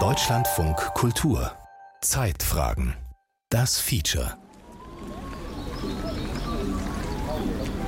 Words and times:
Deutschlandfunk 0.00 0.76
Kultur 0.94 1.52
Zeitfragen 2.00 2.94
Das 3.48 3.78
Feature 3.78 4.36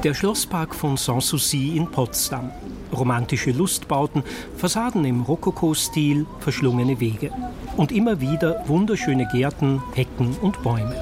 Der 0.04 0.14
Schlosspark 0.14 0.72
von 0.76 0.96
Sanssouci 0.96 1.76
in 1.76 1.90
Potsdam. 1.90 2.53
Romantische 2.92 3.50
Lustbauten, 3.50 4.22
Fassaden 4.56 5.04
im 5.04 5.22
Rokoko-Stil, 5.22 6.26
verschlungene 6.38 7.01
Wege. 7.01 7.33
Und 7.76 7.90
immer 7.90 8.21
wieder 8.21 8.69
wunderschöne 8.69 9.26
Gärten, 9.26 9.83
Hecken 9.96 10.37
und 10.37 10.62
Bäume. 10.62 10.94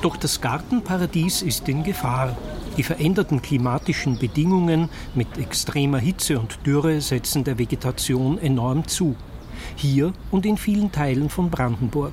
Doch 0.00 0.16
das 0.16 0.40
Gartenparadies 0.40 1.42
ist 1.42 1.68
in 1.68 1.84
Gefahr. 1.84 2.34
Die 2.76 2.82
veränderten 2.82 3.40
klimatischen 3.40 4.18
Bedingungen 4.18 4.88
mit 5.14 5.38
extremer 5.38 5.98
Hitze 5.98 6.40
und 6.40 6.58
Dürre 6.66 7.00
setzen 7.00 7.44
der 7.44 7.56
Vegetation 7.56 8.36
enorm 8.38 8.88
zu. 8.88 9.14
Hier 9.76 10.12
und 10.32 10.44
in 10.44 10.56
vielen 10.56 10.90
Teilen 10.90 11.30
von 11.30 11.50
Brandenburg. 11.50 12.12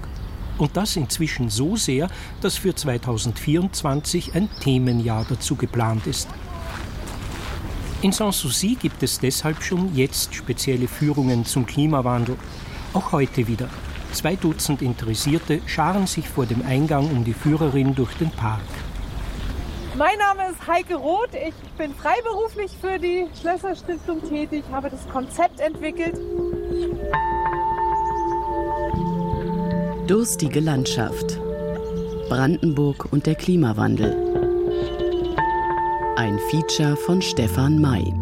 Und 0.59 0.77
das 0.77 0.95
inzwischen 0.95 1.49
so 1.49 1.76
sehr, 1.76 2.09
dass 2.41 2.58
für 2.58 2.76
2024 2.76 4.35
ein 4.35 4.49
Themenjahr 4.59 5.26
dazu 5.27 5.55
geplant 5.55 6.05
ist. 6.05 6.30
In 8.04 8.12
Sanssouci 8.12 8.76
gibt 8.76 9.02
es 9.02 9.20
deshalb 9.20 9.63
schon 9.63 9.96
jetzt 9.96 10.35
spezielle 10.35 10.88
Führungen 10.88 11.43
zum 11.46 11.66
Klimawandel. 11.66 12.35
Auch 12.93 13.12
heute 13.12 13.48
wieder. 13.48 13.70
Zwei 14.12 14.35
Dutzend 14.35 14.84
Interessierte 14.84 15.62
scharen 15.66 16.05
sich 16.05 16.27
vor 16.27 16.46
dem 16.46 16.63
Eingang 16.63 17.09
um 17.09 17.23
die 17.23 17.34
Führerin 17.34 17.96
durch 17.96 18.13
den 18.16 18.30
Park. 18.30 18.62
Mein 19.98 20.18
Name 20.18 20.52
ist 20.52 20.66
Heike 20.68 20.95
Roth. 20.95 21.34
Ich 21.34 21.54
bin 21.77 21.94
freiberuflich 21.94 22.72
für 22.80 22.98
die 22.98 23.27
Schlösserstiftung 23.40 24.22
tätig, 24.27 24.63
habe 24.72 24.90
das 24.90 25.08
Konzept 25.09 25.59
entwickelt. 25.59 26.18
Durstige 30.07 30.62
Landschaft. 30.62 31.38
Brandenburg 32.30 33.12
und 33.12 33.26
der 33.26 33.35
Klimawandel. 33.35 34.15
Ein 36.15 36.40
Feature 36.49 36.96
von 36.96 37.21
Stefan 37.21 37.80
May. 37.80 38.13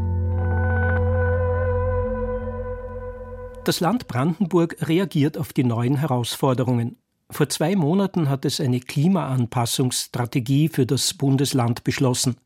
Das 3.63 3.79
Land 3.79 4.07
Brandenburg 4.07 4.75
reagiert 4.87 5.37
auf 5.37 5.53
die 5.53 5.63
neuen 5.63 5.97
Herausforderungen. 5.97 6.97
Vor 7.31 7.47
zwei 7.47 7.75
Monaten 7.75 8.27
hat 8.27 8.43
es 8.43 8.59
eine 8.59 8.79
Klimaanpassungsstrategie 8.79 10.67
für 10.67 10.87
das 10.87 11.13
Bundesland 11.13 11.83
beschlossen. 11.83 12.37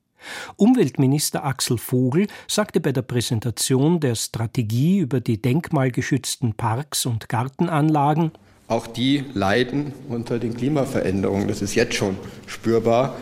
Umweltminister 0.57 1.45
Axel 1.45 1.77
Vogel 1.77 2.27
sagte 2.47 2.79
bei 2.81 2.91
der 2.91 3.01
Präsentation 3.01 3.99
der 4.01 4.15
Strategie 4.15 4.99
über 4.99 5.21
die 5.21 5.41
denkmalgeschützten 5.41 6.53
Parks 6.53 7.05
und 7.05 7.29
Gartenanlagen, 7.29 8.31
auch 8.67 8.87
die 8.87 9.23
leiden 9.33 9.93
unter 10.09 10.39
den 10.39 10.53
Klimaveränderungen. 10.55 11.47
Das 11.47 11.61
ist 11.61 11.75
jetzt 11.75 11.95
schon 11.95 12.17
spürbar. 12.47 13.15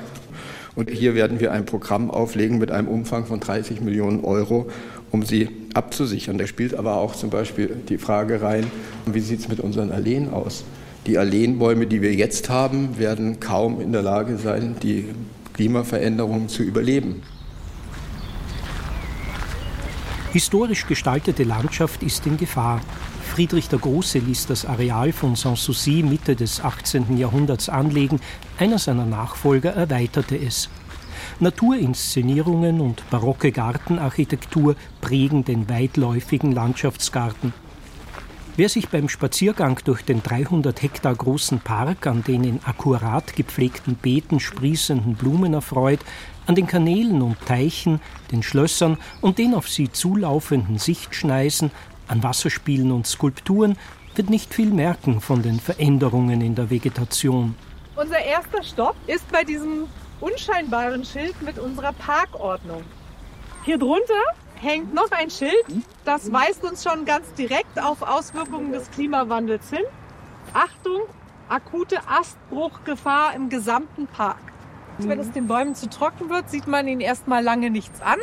Und 0.75 0.89
hier 0.89 1.15
werden 1.15 1.39
wir 1.39 1.51
ein 1.51 1.65
Programm 1.65 2.09
auflegen 2.09 2.57
mit 2.57 2.71
einem 2.71 2.87
Umfang 2.87 3.25
von 3.25 3.39
30 3.39 3.81
Millionen 3.81 4.23
Euro, 4.23 4.69
um 5.11 5.23
sie 5.23 5.49
abzusichern. 5.73 6.37
Da 6.37 6.47
spielt 6.47 6.73
aber 6.73 6.95
auch 6.95 7.15
zum 7.15 7.29
Beispiel 7.29 7.75
die 7.89 7.97
Frage 7.97 8.41
rein, 8.41 8.65
wie 9.05 9.19
sieht 9.19 9.41
es 9.41 9.47
mit 9.49 9.59
unseren 9.59 9.91
Alleen 9.91 10.31
aus? 10.31 10.63
Die 11.07 11.17
Alleenbäume, 11.17 11.87
die 11.87 12.01
wir 12.01 12.13
jetzt 12.13 12.49
haben, 12.49 12.99
werden 12.99 13.39
kaum 13.39 13.81
in 13.81 13.91
der 13.91 14.03
Lage 14.03 14.37
sein, 14.37 14.75
die 14.83 15.09
Klimaveränderungen 15.53 16.47
zu 16.47 16.61
überleben. 16.61 17.23
Historisch 20.31 20.85
gestaltete 20.87 21.43
Landschaft 21.43 22.03
ist 22.03 22.25
in 22.25 22.37
Gefahr. 22.37 22.81
Friedrich 23.33 23.67
der 23.67 23.79
Große 23.79 24.19
ließ 24.19 24.47
das 24.47 24.65
Areal 24.65 25.11
von 25.11 25.35
Sanssouci 25.35 26.03
Mitte 26.03 26.35
des 26.35 26.61
18. 26.61 27.17
Jahrhunderts 27.17 27.67
anlegen, 27.67 28.19
einer 28.59 28.77
seiner 28.77 29.05
Nachfolger 29.05 29.71
erweiterte 29.71 30.37
es. 30.37 30.69
Naturinszenierungen 31.39 32.79
und 32.79 33.09
barocke 33.09 33.51
Gartenarchitektur 33.51 34.75
prägen 35.01 35.43
den 35.43 35.67
weitläufigen 35.67 36.51
Landschaftsgarten. 36.51 37.53
Wer 38.57 38.67
sich 38.67 38.89
beim 38.89 39.07
Spaziergang 39.07 39.79
durch 39.85 40.03
den 40.03 40.21
300 40.21 40.81
Hektar 40.81 41.15
großen 41.15 41.61
Park 41.61 42.05
an 42.05 42.21
den 42.21 42.43
in 42.43 42.59
akkurat 42.65 43.33
gepflegten 43.33 43.95
Beeten 43.95 44.41
sprießenden 44.41 45.15
Blumen 45.15 45.53
erfreut, 45.53 46.01
an 46.47 46.55
den 46.55 46.67
Kanälen 46.67 47.21
und 47.21 47.39
Teichen, 47.45 48.01
den 48.29 48.43
Schlössern 48.43 48.97
und 49.21 49.37
den 49.37 49.55
auf 49.55 49.69
sie 49.69 49.89
zulaufenden 49.89 50.79
Sichtschneisen, 50.79 51.71
an 52.09 52.23
Wasserspielen 52.23 52.91
und 52.91 53.07
Skulpturen, 53.07 53.77
wird 54.15 54.29
nicht 54.29 54.53
viel 54.53 54.69
merken 54.69 55.21
von 55.21 55.41
den 55.41 55.61
Veränderungen 55.61 56.41
in 56.41 56.53
der 56.53 56.69
Vegetation. 56.69 57.55
Unser 57.95 58.19
erster 58.19 58.63
Stopp 58.63 58.97
ist 59.07 59.31
bei 59.31 59.45
diesem 59.45 59.87
unscheinbaren 60.19 61.05
Schild 61.05 61.41
mit 61.41 61.57
unserer 61.57 61.93
Parkordnung. 61.93 62.83
Hier 63.63 63.77
drunter 63.77 64.23
hängt 64.61 64.93
noch 64.93 65.11
ein 65.11 65.29
Schild, 65.29 65.65
das 66.05 66.31
weist 66.31 66.63
uns 66.63 66.83
schon 66.83 67.05
ganz 67.05 67.33
direkt 67.33 67.81
auf 67.81 68.01
Auswirkungen 68.01 68.71
des 68.71 68.89
Klimawandels 68.91 69.69
hin. 69.69 69.83
Achtung, 70.53 71.01
akute 71.49 71.97
Astbruchgefahr 72.07 73.33
im 73.35 73.49
gesamten 73.49 74.07
Park. 74.07 74.41
Wenn 74.99 75.19
es 75.19 75.31
den 75.31 75.47
Bäumen 75.47 75.73
zu 75.73 75.89
trocken 75.89 76.29
wird, 76.29 76.49
sieht 76.49 76.67
man 76.67 76.87
ihnen 76.87 77.01
erstmal 77.01 77.43
lange 77.43 77.71
nichts 77.71 78.01
an. 78.01 78.19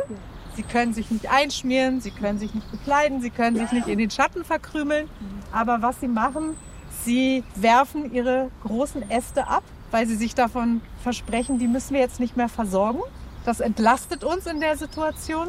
Sie 0.54 0.62
können 0.62 0.93
sich 0.93 1.10
nicht 1.10 1.31
einschmieren, 1.31 2.00
sie 2.00 2.10
können 2.10 2.38
sich 2.38 2.55
nicht 2.55 2.70
bekleiden, 2.70 3.20
sie 3.20 3.31
können 3.31 3.56
sich 3.56 3.72
nicht 3.72 3.88
in 3.88 3.99
den 3.99 4.10
Schatten 4.10 4.44
verkrümeln. 4.44 5.09
Aber 5.53 5.82
was 5.82 6.00
sie 6.00 6.09
machen, 6.09 6.56
sie 7.05 7.43
werfen 7.56 8.12
ihre 8.12 8.50
großen 8.62 9.10
Äste 9.10 9.49
ab, 9.49 9.65
weil 9.91 10.06
sie 10.06 10.16
sich 10.16 10.34
davon 10.34 10.82
versprechen, 11.03 11.59
die 11.59 11.66
müssen 11.66 11.94
wir 11.94 12.00
jetzt 12.00 12.20
nicht 12.20 12.37
mehr 12.37 12.49
versorgen. 12.49 13.00
Das 13.44 13.60
entlastet 13.60 14.25
uns 14.25 14.47
in 14.47 14.60
der 14.60 14.76
Situation. 14.76 15.49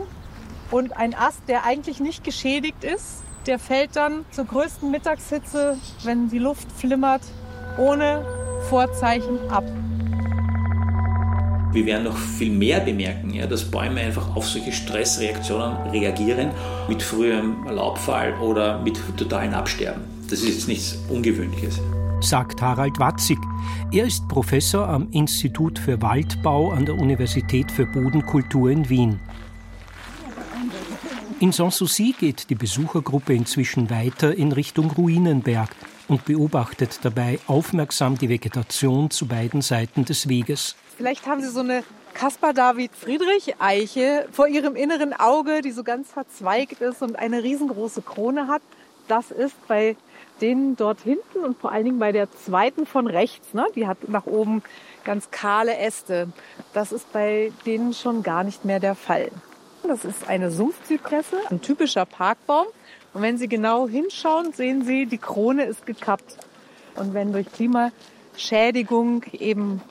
Und 0.71 0.95
ein 0.95 1.15
Ast, 1.15 1.41
der 1.47 1.65
eigentlich 1.65 1.99
nicht 1.99 2.23
geschädigt 2.23 2.83
ist, 2.83 3.23
der 3.47 3.57
fällt 3.57 3.95
dann 3.95 4.25
zur 4.31 4.45
größten 4.45 4.91
Mittagshitze, 4.91 5.77
wenn 6.03 6.29
die 6.29 6.37
Luft 6.37 6.71
flimmert, 6.71 7.21
ohne 7.77 8.25
Vorzeichen 8.69 9.39
ab. 9.49 9.63
Wir 11.71 11.85
werden 11.85 12.03
noch 12.03 12.17
viel 12.17 12.51
mehr 12.51 12.79
bemerken, 12.79 13.33
ja, 13.33 13.45
dass 13.45 13.69
Bäume 13.69 14.01
einfach 14.01 14.35
auf 14.35 14.47
solche 14.47 14.71
Stressreaktionen 14.71 15.91
reagieren, 15.91 16.51
mit 16.87 17.01
frühem 17.01 17.67
Laubfall 17.67 18.33
oder 18.39 18.79
mit 18.81 18.99
totalen 19.17 19.53
Absterben. 19.53 20.01
Das 20.29 20.41
ist 20.41 20.49
jetzt 20.49 20.67
nichts 20.67 20.97
Ungewöhnliches. 21.09 21.79
Sagt 22.21 22.61
Harald 22.61 22.99
Watzig. 22.99 23.37
Er 23.91 24.05
ist 24.05 24.27
Professor 24.27 24.87
am 24.87 25.09
Institut 25.11 25.79
für 25.79 26.01
Waldbau 26.01 26.71
an 26.71 26.85
der 26.85 26.95
Universität 26.95 27.71
für 27.71 27.85
Bodenkultur 27.85 28.69
in 28.69 28.89
Wien. 28.89 29.19
In 31.41 31.53
Sanssouci 31.53 32.13
geht 32.19 32.49
die 32.49 32.55
Besuchergruppe 32.55 33.33
inzwischen 33.33 33.89
weiter 33.89 34.35
in 34.35 34.51
Richtung 34.51 34.91
Ruinenberg 34.91 35.69
und 36.09 36.25
beobachtet 36.25 36.99
dabei 37.03 37.39
aufmerksam 37.47 38.17
die 38.17 38.27
Vegetation 38.27 39.09
zu 39.09 39.25
beiden 39.25 39.61
Seiten 39.61 40.03
des 40.03 40.27
Weges. 40.27 40.75
Vielleicht 40.97 41.27
haben 41.27 41.39
Sie 41.41 41.47
so 41.47 41.61
eine 41.61 41.85
Caspar 42.13 42.51
David 42.51 42.91
Friedrich 42.93 43.55
Eiche 43.59 44.27
vor 44.33 44.49
Ihrem 44.49 44.75
inneren 44.75 45.13
Auge, 45.13 45.61
die 45.61 45.71
so 45.71 45.83
ganz 45.85 46.11
verzweigt 46.11 46.81
ist 46.81 47.01
und 47.01 47.17
eine 47.17 47.41
riesengroße 47.41 48.01
Krone 48.01 48.47
hat. 48.47 48.61
Das 49.07 49.31
ist 49.31 49.55
bei 49.69 49.95
denen 50.41 50.75
dort 50.75 50.99
hinten 50.99 51.39
und 51.45 51.57
vor 51.57 51.71
allen 51.71 51.85
Dingen 51.85 51.99
bei 51.99 52.11
der 52.11 52.29
zweiten 52.33 52.85
von 52.85 53.07
rechts, 53.07 53.53
ne? 53.53 53.65
die 53.77 53.87
hat 53.87 54.09
nach 54.09 54.25
oben 54.25 54.61
ganz 55.05 55.31
kahle 55.31 55.77
Äste. 55.77 56.27
Das 56.73 56.91
ist 56.91 57.13
bei 57.13 57.53
denen 57.65 57.93
schon 57.93 58.23
gar 58.23 58.43
nicht 58.43 58.65
mehr 58.65 58.81
der 58.81 58.95
Fall. 58.95 59.31
Das 59.83 60.05
ist 60.05 60.27
eine 60.27 60.51
Sumpfzypresse, 60.51 61.37
ein 61.49 61.61
typischer 61.61 62.05
Parkbaum. 62.05 62.67
Und 63.13 63.21
wenn 63.21 63.37
Sie 63.37 63.47
genau 63.47 63.87
hinschauen, 63.87 64.53
sehen 64.53 64.83
Sie, 64.83 65.05
die 65.05 65.17
Krone 65.17 65.65
ist 65.65 65.85
gekappt. 65.85 66.37
Und 66.95 67.13
wenn 67.13 67.31
durch 67.31 67.47
Klimaschädigung 67.51 69.23
eben 69.31 69.81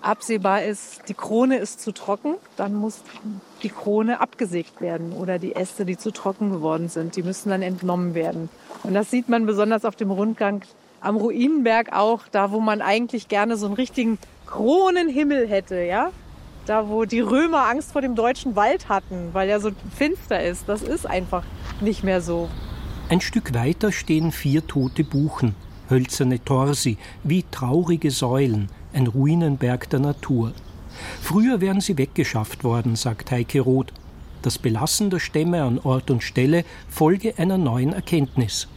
absehbar 0.00 0.64
ist, 0.64 1.08
die 1.08 1.14
Krone 1.14 1.58
ist 1.58 1.80
zu 1.80 1.92
trocken, 1.92 2.34
dann 2.56 2.74
muss 2.74 3.02
die 3.62 3.70
Krone 3.70 4.20
abgesägt 4.20 4.80
werden 4.80 5.12
oder 5.12 5.38
die 5.38 5.54
Äste, 5.54 5.84
die 5.84 5.96
zu 5.96 6.10
trocken 6.10 6.50
geworden 6.50 6.88
sind, 6.88 7.16
die 7.16 7.22
müssen 7.22 7.48
dann 7.48 7.62
entnommen 7.62 8.14
werden. 8.14 8.50
Und 8.82 8.94
das 8.94 9.10
sieht 9.10 9.28
man 9.28 9.46
besonders 9.46 9.84
auf 9.84 9.96
dem 9.96 10.10
Rundgang 10.10 10.62
am 11.00 11.16
Ruinenberg 11.16 11.92
auch, 11.92 12.22
da 12.30 12.50
wo 12.50 12.60
man 12.60 12.82
eigentlich 12.82 13.28
gerne 13.28 13.56
so 13.56 13.66
einen 13.66 13.74
richtigen 13.74 14.18
Kronenhimmel 14.46 15.46
hätte, 15.46 15.80
ja? 15.82 16.10
Da 16.66 16.88
wo 16.88 17.04
die 17.04 17.20
Römer 17.20 17.68
Angst 17.68 17.92
vor 17.92 18.00
dem 18.00 18.14
deutschen 18.14 18.56
Wald 18.56 18.88
hatten, 18.88 19.30
weil 19.32 19.48
er 19.48 19.60
so 19.60 19.70
finster 19.94 20.42
ist. 20.42 20.68
Das 20.68 20.82
ist 20.82 21.06
einfach 21.06 21.44
nicht 21.80 22.04
mehr 22.04 22.20
so. 22.20 22.48
Ein 23.10 23.20
Stück 23.20 23.52
weiter 23.52 23.92
stehen 23.92 24.32
vier 24.32 24.66
tote 24.66 25.04
Buchen, 25.04 25.54
hölzerne 25.90 26.42
Torsi, 26.42 26.96
wie 27.22 27.44
traurige 27.50 28.10
Säulen, 28.10 28.70
ein 28.94 29.06
Ruinenberg 29.06 29.90
der 29.90 30.00
Natur. 30.00 30.52
Früher 31.20 31.60
wären 31.60 31.82
sie 31.82 31.98
weggeschafft 31.98 32.64
worden, 32.64 32.96
sagt 32.96 33.30
Heike 33.30 33.60
Roth. 33.60 33.92
Das 34.40 34.58
Belassen 34.58 35.10
der 35.10 35.18
Stämme 35.18 35.62
an 35.62 35.78
Ort 35.78 36.10
und 36.10 36.22
Stelle 36.22 36.64
folge 36.88 37.34
einer 37.36 37.58
neuen 37.58 37.92
Erkenntnis. 37.92 38.68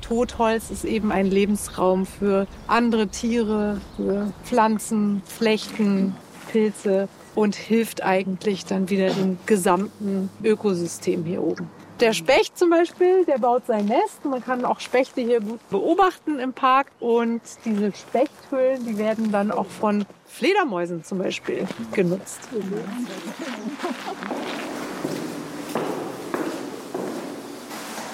Totholz 0.00 0.70
ist 0.70 0.84
eben 0.84 1.12
ein 1.12 1.26
Lebensraum 1.26 2.06
für 2.06 2.46
andere 2.66 3.08
Tiere, 3.08 3.80
für 3.96 4.32
Pflanzen, 4.44 5.22
Flechten, 5.26 6.14
Pilze 6.50 7.08
und 7.36 7.54
hilft 7.54 8.02
eigentlich 8.02 8.64
dann 8.64 8.90
wieder 8.90 9.10
dem 9.10 9.38
gesamten 9.46 10.30
Ökosystem 10.42 11.24
hier 11.24 11.44
oben. 11.44 11.70
Der 12.00 12.12
Specht 12.12 12.58
zum 12.58 12.68
Beispiel, 12.68 13.24
der 13.24 13.38
baut 13.38 13.66
sein 13.66 13.86
Nest. 13.86 14.24
Man 14.24 14.44
kann 14.44 14.66
auch 14.66 14.80
Spechte 14.80 15.22
hier 15.22 15.40
gut 15.40 15.60
beobachten 15.70 16.38
im 16.38 16.52
Park. 16.52 16.88
Und 17.00 17.40
diese 17.64 17.92
Spechthöhlen, 17.92 18.84
die 18.84 18.98
werden 18.98 19.32
dann 19.32 19.50
auch 19.50 19.66
von 19.66 20.04
Fledermäusen 20.26 21.04
zum 21.04 21.18
Beispiel 21.18 21.66
genutzt. 21.92 22.40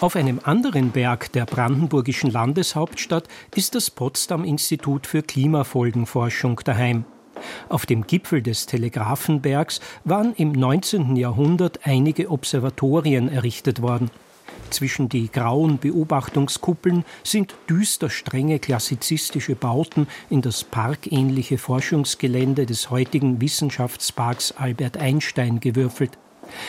Auf 0.01 0.17
einem 0.17 0.41
anderen 0.45 0.91
Berg 0.91 1.33
der 1.33 1.45
brandenburgischen 1.45 2.31
Landeshauptstadt 2.31 3.29
ist 3.55 3.75
das 3.75 3.91
Potsdam 3.91 4.45
Institut 4.45 5.07
für 5.07 5.23
Klimafolgenforschung 5.23 6.61
daheim. 6.65 7.05
Auf 7.69 7.87
dem 7.87 8.07
Gipfel 8.07 8.43
des 8.43 8.67
Telegrafenbergs 8.67 9.81
waren 10.05 10.35
im 10.35 10.53
19. 10.53 11.17
Jahrhundert 11.17 11.81
einige 11.85 12.31
Observatorien 12.31 13.29
errichtet 13.29 13.83
worden. 13.83 14.11
Zwischen 14.71 15.09
die 15.09 15.31
grauen 15.31 15.79
Beobachtungskuppeln 15.79 17.05
sind 17.23 17.55
düster 17.69 18.09
strenge 18.09 18.59
klassizistische 18.59 19.55
Bauten 19.55 20.07
in 20.31 20.41
das 20.41 20.65
parkähnliche 20.65 21.59
Forschungsgelände 21.59 22.65
des 22.65 22.91
heutigen 22.91 23.41
Wissenschaftsparks 23.41 24.53
Albert 24.53 24.97
Einstein 24.97 25.61
gewürfelt. 25.61 26.19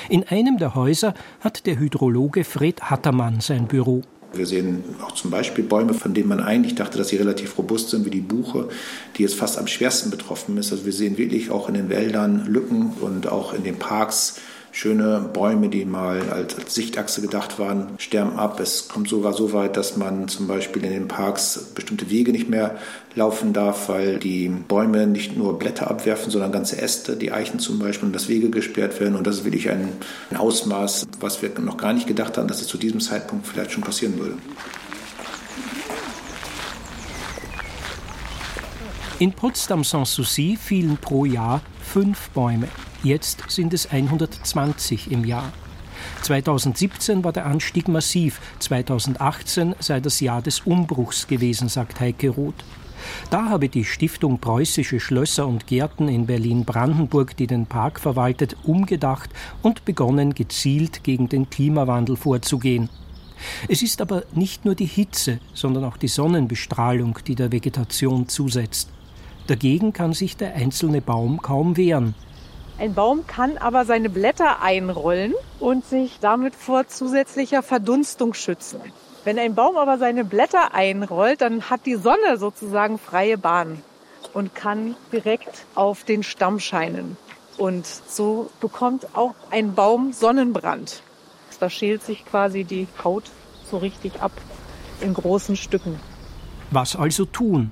In 0.09 0.27
einem 0.27 0.57
der 0.57 0.75
Häuser 0.75 1.13
hat 1.39 1.65
der 1.65 1.79
Hydrologe 1.79 2.43
Fred 2.43 2.89
Hattermann 2.89 3.39
sein 3.39 3.67
Büro. 3.67 4.01
Wir 4.33 4.45
sehen 4.45 4.83
auch 5.01 5.11
zum 5.11 5.31
Beispiel 5.31 5.63
Bäume, 5.63 5.93
von 5.93 6.13
denen 6.13 6.27
man 6.27 6.39
eigentlich 6.39 6.75
dachte, 6.75 6.97
dass 6.97 7.09
sie 7.09 7.17
relativ 7.17 7.57
robust 7.57 7.89
sind, 7.89 8.05
wie 8.05 8.09
die 8.09 8.21
Buche, 8.21 8.69
die 9.15 9.21
jetzt 9.21 9.35
fast 9.35 9.57
am 9.57 9.67
schwersten 9.67 10.09
betroffen 10.09 10.57
ist. 10.57 10.71
Also 10.71 10.85
wir 10.85 10.93
sehen 10.93 11.17
wirklich 11.17 11.51
auch 11.51 11.67
in 11.67 11.75
den 11.75 11.89
Wäldern 11.89 12.45
Lücken 12.47 12.93
und 12.99 13.27
auch 13.27 13.53
in 13.53 13.63
den 13.63 13.77
Parks 13.77 14.39
schöne 14.73 15.29
Bäume, 15.31 15.69
die 15.69 15.85
mal 15.85 16.29
als, 16.29 16.57
als, 16.57 16.73
Sichtachse 16.73 17.21
gedacht 17.21 17.59
waren, 17.59 17.89
sterben 17.99 18.37
ab. 18.37 18.59
Es 18.59 18.87
kommt 18.87 19.07
sogar 19.07 19.33
so 19.33 19.53
weit, 19.53 19.77
dass 19.77 19.97
man 19.97 20.27
zum 20.27 20.47
Beispiel 20.47 20.83
in 20.83 20.91
den 20.91 21.07
Parks 21.07 21.67
bestimmte 21.75 22.09
Wege 22.09 22.31
nicht 22.31 22.49
mehr 22.49 22.77
laufen 23.13 23.53
darf, 23.53 23.87
weil 23.87 24.17
die 24.17 24.49
Bäume 24.49 25.05
nicht 25.05 25.37
nur 25.37 25.59
Blätter 25.59 25.91
abwerfen, 25.91 26.31
sondern 26.31 26.51
ganze 26.51 26.81
Äste, 26.81 27.15
die 27.15 27.31
Eichen 27.31 27.59
zum 27.59 27.77
Beispiel, 27.77 28.07
und 28.07 28.13
das 28.13 28.27
Wege 28.27 28.49
gesperrt 28.49 28.99
werden. 28.99 29.15
Und 29.15 29.27
das 29.27 29.37
ist 29.37 29.45
wirklich 29.45 29.69
ein, 29.69 29.89
ein 30.31 30.37
Ausmaß, 30.37 31.05
was 31.19 31.43
wir 31.43 31.51
noch 31.59 31.77
gar 31.77 31.93
nicht 31.93 32.07
gedacht 32.07 32.37
haben, 32.39 32.47
dass 32.47 32.59
es 32.59 32.67
zu 32.67 32.77
diesem 32.77 32.99
Zeitpunkt 32.99 33.45
vielleicht 33.45 33.71
schon 33.71 33.83
passieren 33.83 34.17
würde. 34.17 34.37
In 39.19 39.31
Potsdam-Sanssouci 39.31 40.57
fielen 40.57 40.97
pro 40.97 41.25
Jahr 41.25 41.61
fünf 41.93 42.31
Bäume. 42.31 42.69
Jetzt 43.03 43.51
sind 43.51 43.71
es 43.71 43.91
120 43.91 45.11
im 45.11 45.23
Jahr. 45.25 45.53
2017 46.23 47.23
war 47.23 47.31
der 47.31 47.45
Anstieg 47.45 47.87
massiv, 47.87 48.41
2018 48.57 49.75
sei 49.77 49.99
das 49.99 50.19
Jahr 50.19 50.41
des 50.41 50.61
Umbruchs 50.61 51.27
gewesen, 51.27 51.69
sagt 51.69 51.99
Heike 51.99 52.29
Roth. 52.29 52.65
Da 53.29 53.45
habe 53.45 53.69
die 53.69 53.85
Stiftung 53.85 54.39
Preußische 54.39 54.99
Schlösser 54.99 55.45
und 55.45 55.67
Gärten 55.67 56.07
in 56.07 56.25
Berlin-Brandenburg, 56.25 57.37
die 57.37 57.45
den 57.45 57.67
Park 57.67 57.99
verwaltet, 57.99 58.57
umgedacht 58.63 59.29
und 59.61 59.85
begonnen, 59.85 60.33
gezielt 60.33 61.03
gegen 61.03 61.29
den 61.29 61.51
Klimawandel 61.51 62.15
vorzugehen. 62.15 62.89
Es 63.67 63.83
ist 63.83 64.01
aber 64.01 64.23
nicht 64.33 64.65
nur 64.65 64.73
die 64.73 64.87
Hitze, 64.87 65.37
sondern 65.53 65.83
auch 65.83 65.97
die 65.97 66.07
Sonnenbestrahlung, 66.07 67.19
die 67.27 67.35
der 67.35 67.51
Vegetation 67.51 68.27
zusetzt. 68.29 68.89
Dagegen 69.47 69.91
kann 69.93 70.13
sich 70.13 70.37
der 70.37 70.55
einzelne 70.55 71.01
Baum 71.01 71.41
kaum 71.41 71.75
wehren. 71.75 72.15
Ein 72.79 72.93
Baum 72.93 73.27
kann 73.27 73.57
aber 73.57 73.85
seine 73.85 74.09
Blätter 74.09 74.61
einrollen 74.61 75.33
und 75.59 75.85
sich 75.85 76.17
damit 76.21 76.55
vor 76.55 76.87
zusätzlicher 76.87 77.61
Verdunstung 77.61 78.33
schützen. 78.33 78.79
Wenn 79.25 79.37
ein 79.37 79.55
Baum 79.55 79.77
aber 79.77 79.97
seine 79.97 80.25
Blätter 80.25 80.73
einrollt, 80.73 81.41
dann 81.41 81.69
hat 81.69 81.85
die 81.85 81.95
Sonne 81.95 82.37
sozusagen 82.37 82.97
freie 82.97 83.37
Bahn 83.37 83.81
und 84.33 84.55
kann 84.55 84.95
direkt 85.11 85.65
auf 85.75 86.03
den 86.03 86.23
Stamm 86.23 86.59
scheinen. 86.59 87.15
Und 87.57 87.85
so 87.85 88.49
bekommt 88.59 89.07
auch 89.13 89.35
ein 89.51 89.75
Baum 89.75 90.11
Sonnenbrand. 90.11 91.03
Da 91.59 91.69
schält 91.69 92.03
sich 92.03 92.25
quasi 92.25 92.63
die 92.63 92.87
Haut 93.03 93.25
so 93.69 93.77
richtig 93.77 94.21
ab 94.21 94.31
in 94.99 95.13
großen 95.13 95.55
Stücken. 95.55 95.99
Was 96.71 96.95
also 96.95 97.25
tun? 97.25 97.71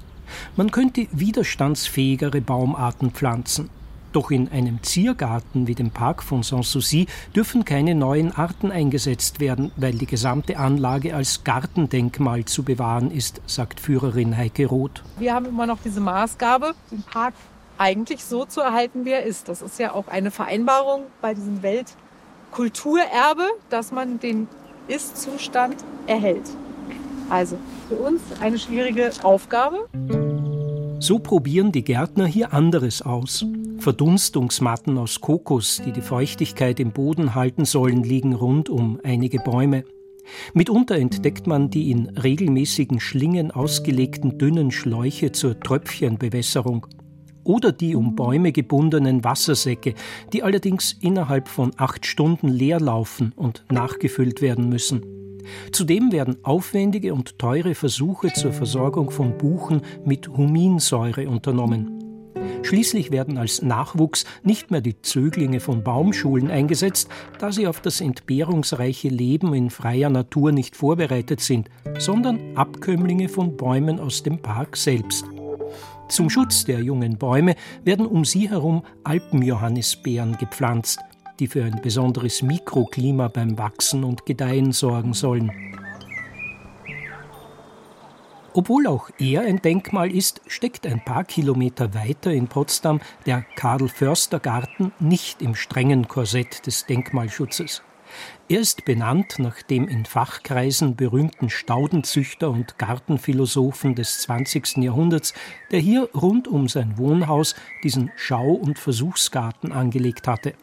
Man 0.55 0.71
könnte 0.71 1.07
widerstandsfähigere 1.11 2.41
Baumarten 2.41 3.11
pflanzen. 3.11 3.69
Doch 4.11 4.29
in 4.29 4.49
einem 4.49 4.83
Ziergarten 4.83 5.67
wie 5.67 5.75
dem 5.75 5.91
Park 5.91 6.21
von 6.21 6.43
Sanssouci 6.43 7.07
dürfen 7.33 7.63
keine 7.63 7.95
neuen 7.95 8.33
Arten 8.35 8.71
eingesetzt 8.71 9.39
werden, 9.39 9.71
weil 9.77 9.93
die 9.93 10.05
gesamte 10.05 10.57
Anlage 10.57 11.15
als 11.15 11.45
Gartendenkmal 11.45 12.43
zu 12.43 12.63
bewahren 12.63 13.09
ist, 13.09 13.41
sagt 13.45 13.79
Führerin 13.79 14.35
Heike 14.35 14.65
Roth. 14.65 15.01
Wir 15.17 15.33
haben 15.33 15.45
immer 15.45 15.65
noch 15.65 15.79
diese 15.83 16.01
Maßgabe, 16.01 16.73
den 16.91 17.03
Park 17.03 17.33
eigentlich 17.77 18.25
so 18.25 18.45
zu 18.45 18.59
erhalten, 18.59 19.05
wie 19.05 19.11
er 19.11 19.23
ist. 19.23 19.47
Das 19.47 19.61
ist 19.61 19.79
ja 19.79 19.93
auch 19.93 20.07
eine 20.09 20.29
Vereinbarung 20.29 21.03
bei 21.21 21.33
diesem 21.33 21.63
Weltkulturerbe, 21.63 23.45
dass 23.69 23.93
man 23.93 24.19
den 24.19 24.49
Ist-Zustand 24.87 25.77
erhält. 26.05 26.49
Also 27.29 27.57
für 27.87 27.95
uns 27.95 28.21
eine 28.41 28.59
schwierige 28.59 29.09
Aufgabe. 29.23 29.87
So 31.01 31.17
probieren 31.17 31.71
die 31.71 31.83
Gärtner 31.83 32.27
hier 32.27 32.53
anderes 32.53 33.01
aus. 33.01 33.43
Verdunstungsmatten 33.79 34.99
aus 34.99 35.19
Kokos, 35.19 35.81
die 35.83 35.91
die 35.91 36.01
Feuchtigkeit 36.01 36.79
im 36.79 36.91
Boden 36.91 37.33
halten 37.33 37.65
sollen, 37.65 38.03
liegen 38.03 38.33
rund 38.33 38.69
um 38.69 38.99
einige 39.03 39.39
Bäume. 39.39 39.83
Mitunter 40.53 40.97
entdeckt 40.97 41.47
man 41.47 41.71
die 41.71 41.89
in 41.89 42.09
regelmäßigen 42.09 42.99
Schlingen 42.99 43.49
ausgelegten 43.49 44.37
dünnen 44.37 44.69
Schläuche 44.69 45.31
zur 45.31 45.59
Tröpfchenbewässerung. 45.59 46.85
Oder 47.43 47.71
die 47.71 47.95
um 47.95 48.15
Bäume 48.15 48.51
gebundenen 48.51 49.23
Wassersäcke, 49.23 49.95
die 50.33 50.43
allerdings 50.43 50.95
innerhalb 51.01 51.47
von 51.47 51.71
acht 51.77 52.05
Stunden 52.05 52.47
leer 52.47 52.79
laufen 52.79 53.33
und 53.35 53.65
nachgefüllt 53.71 54.43
werden 54.43 54.69
müssen. 54.69 55.20
Zudem 55.71 56.11
werden 56.11 56.37
aufwendige 56.43 57.13
und 57.13 57.39
teure 57.39 57.75
Versuche 57.75 58.33
zur 58.33 58.53
Versorgung 58.53 59.11
von 59.11 59.37
Buchen 59.37 59.81
mit 60.05 60.27
Huminsäure 60.27 61.27
unternommen. 61.29 62.01
Schließlich 62.63 63.11
werden 63.11 63.37
als 63.37 63.61
Nachwuchs 63.61 64.25
nicht 64.43 64.71
mehr 64.71 64.81
die 64.81 65.01
Zöglinge 65.01 65.59
von 65.59 65.83
Baumschulen 65.83 66.51
eingesetzt, 66.51 67.09
da 67.39 67.51
sie 67.51 67.67
auf 67.67 67.81
das 67.81 68.01
entbehrungsreiche 68.01 69.09
Leben 69.09 69.53
in 69.53 69.69
freier 69.69 70.09
Natur 70.09 70.51
nicht 70.51 70.75
vorbereitet 70.75 71.41
sind, 71.41 71.69
sondern 71.97 72.55
Abkömmlinge 72.55 73.29
von 73.29 73.57
Bäumen 73.57 73.99
aus 73.99 74.23
dem 74.23 74.41
Park 74.41 74.77
selbst. 74.77 75.25
Zum 76.07 76.29
Schutz 76.29 76.65
der 76.65 76.81
jungen 76.81 77.17
Bäume 77.17 77.55
werden 77.83 78.05
um 78.05 78.25
sie 78.25 78.49
herum 78.49 78.83
Alpenjohannisbeeren 79.03 80.37
gepflanzt, 80.37 80.99
die 81.41 81.47
für 81.47 81.65
ein 81.65 81.81
besonderes 81.81 82.43
Mikroklima 82.43 83.27
beim 83.27 83.57
Wachsen 83.57 84.03
und 84.03 84.27
Gedeihen 84.27 84.73
sorgen 84.73 85.13
sollen. 85.13 85.51
Obwohl 88.53 88.85
auch 88.85 89.09
er 89.17 89.41
ein 89.41 89.59
Denkmal 89.59 90.11
ist, 90.11 90.41
steckt 90.45 90.85
ein 90.85 91.03
paar 91.03 91.23
Kilometer 91.23 91.95
weiter 91.95 92.31
in 92.31 92.47
Potsdam 92.47 92.99
der 93.25 93.43
Karl-Förster-Garten 93.55 94.91
nicht 94.99 95.41
im 95.41 95.55
strengen 95.55 96.07
Korsett 96.07 96.67
des 96.67 96.85
Denkmalschutzes. 96.85 97.81
Er 98.47 98.59
ist 98.59 98.85
benannt 98.85 99.39
nach 99.39 99.63
dem 99.63 99.87
in 99.87 100.05
Fachkreisen 100.05 100.95
berühmten 100.95 101.49
Staudenzüchter 101.49 102.51
und 102.51 102.77
Gartenphilosophen 102.77 103.95
des 103.95 104.19
20. 104.19 104.77
Jahrhunderts, 104.77 105.33
der 105.71 105.79
hier 105.79 106.07
rund 106.13 106.47
um 106.47 106.67
sein 106.67 106.99
Wohnhaus 106.99 107.55
diesen 107.83 108.11
Schau- 108.15 108.53
und 108.53 108.77
Versuchsgarten 108.77 109.71
angelegt 109.71 110.27
hatte. 110.27 110.53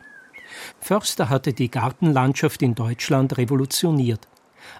Förster 0.81 1.29
hatte 1.29 1.53
die 1.53 1.71
Gartenlandschaft 1.71 2.62
in 2.62 2.75
Deutschland 2.75 3.37
revolutioniert. 3.38 4.29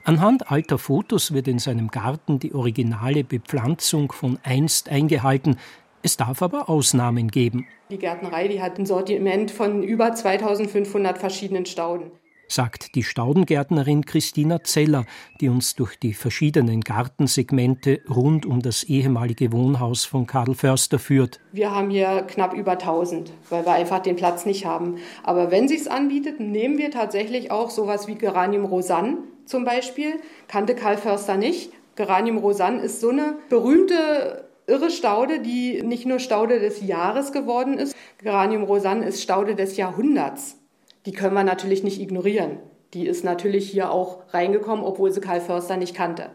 Anhand 0.05 0.51
alter 0.51 0.79
Fotos 0.79 1.33
wird 1.33 1.49
in 1.49 1.59
seinem 1.59 1.89
Garten 1.89 2.39
die 2.39 2.55
originale 2.55 3.25
Bepflanzung 3.25 4.13
von 4.13 4.39
einst 4.43 4.89
eingehalten. 4.89 5.57
Es 6.03 6.17
darf 6.17 6.43
aber 6.43 6.69
Ausnahmen 6.69 7.29
geben. 7.29 7.67
Die 7.91 7.99
Gärtnerei 7.99 8.49
die 8.49 8.63
hat 8.63 8.79
ein 8.79 8.87
Sortiment 8.87 9.51
von 9.51 9.83
über 9.83 10.15
2500 10.15 11.19
verschiedenen 11.19 11.67
Stauden. 11.67 12.11
Sagt 12.49 12.95
die 12.95 13.03
Staudengärtnerin 13.03 14.05
Christina 14.05 14.63
Zeller, 14.65 15.05
die 15.41 15.49
uns 15.49 15.75
durch 15.75 15.99
die 15.99 16.15
verschiedenen 16.15 16.81
Gartensegmente 16.81 18.01
rund 18.09 18.47
um 18.47 18.61
das 18.61 18.85
ehemalige 18.85 19.53
Wohnhaus 19.53 20.05
von 20.05 20.27
Karl 20.27 20.55
Förster 20.55 20.99
führt. 20.99 21.41
Wir 21.53 21.75
haben 21.75 21.91
hier 21.91 22.23
knapp 22.23 22.55
über 22.55 22.73
1000, 22.73 23.33
weil 23.51 23.65
wir 23.65 23.73
einfach 23.73 24.01
den 24.01 24.17
Platz 24.17 24.47
nicht 24.47 24.67
haben. 24.67 24.97
Aber 25.23 25.51
wenn 25.51 25.69
sich's 25.69 25.87
anbietet, 25.87 26.41
nehmen 26.41 26.79
wir 26.79 26.91
tatsächlich 26.91 27.51
auch 27.51 27.71
sowas 27.71 28.09
wie 28.09 28.15
Geranium 28.15 28.65
Rosanne 28.65 29.19
zum 29.45 29.65
Beispiel. 29.65 30.15
Kannte 30.49 30.75
Karl 30.75 30.97
Förster 30.97 31.37
nicht. 31.37 31.73
Geranium 31.97 32.39
Rosanne 32.39 32.81
ist 32.81 33.01
so 33.01 33.11
eine 33.11 33.37
berühmte 33.49 34.49
irre 34.67 34.91
Staude, 34.91 35.41
die 35.41 35.83
nicht 35.83 36.07
nur 36.07 36.19
Staude 36.19 36.61
des 36.61 36.87
Jahres 36.87 37.33
geworden 37.33 37.79
ist. 37.79 37.97
Geranium 38.19 38.63
Rosanne 38.63 39.07
ist 39.07 39.23
Staude 39.23 39.55
des 39.55 39.77
Jahrhunderts 39.77 40.58
die 41.07 41.13
können 41.13 41.35
wir 41.35 41.45
natürlich 41.45 41.85
nicht 41.85 42.01
ignorieren. 42.01 42.59
Die 42.95 43.07
ist 43.07 43.25
natürlich 43.25 43.71
hier 43.71 43.91
auch 43.91 44.23
reingekommen, 44.33 44.85
obwohl 44.85 45.13
sie 45.13 45.21
Karl 45.21 45.41
Förster 45.41 45.77
nicht 45.77 45.95
kannte. 45.95 46.31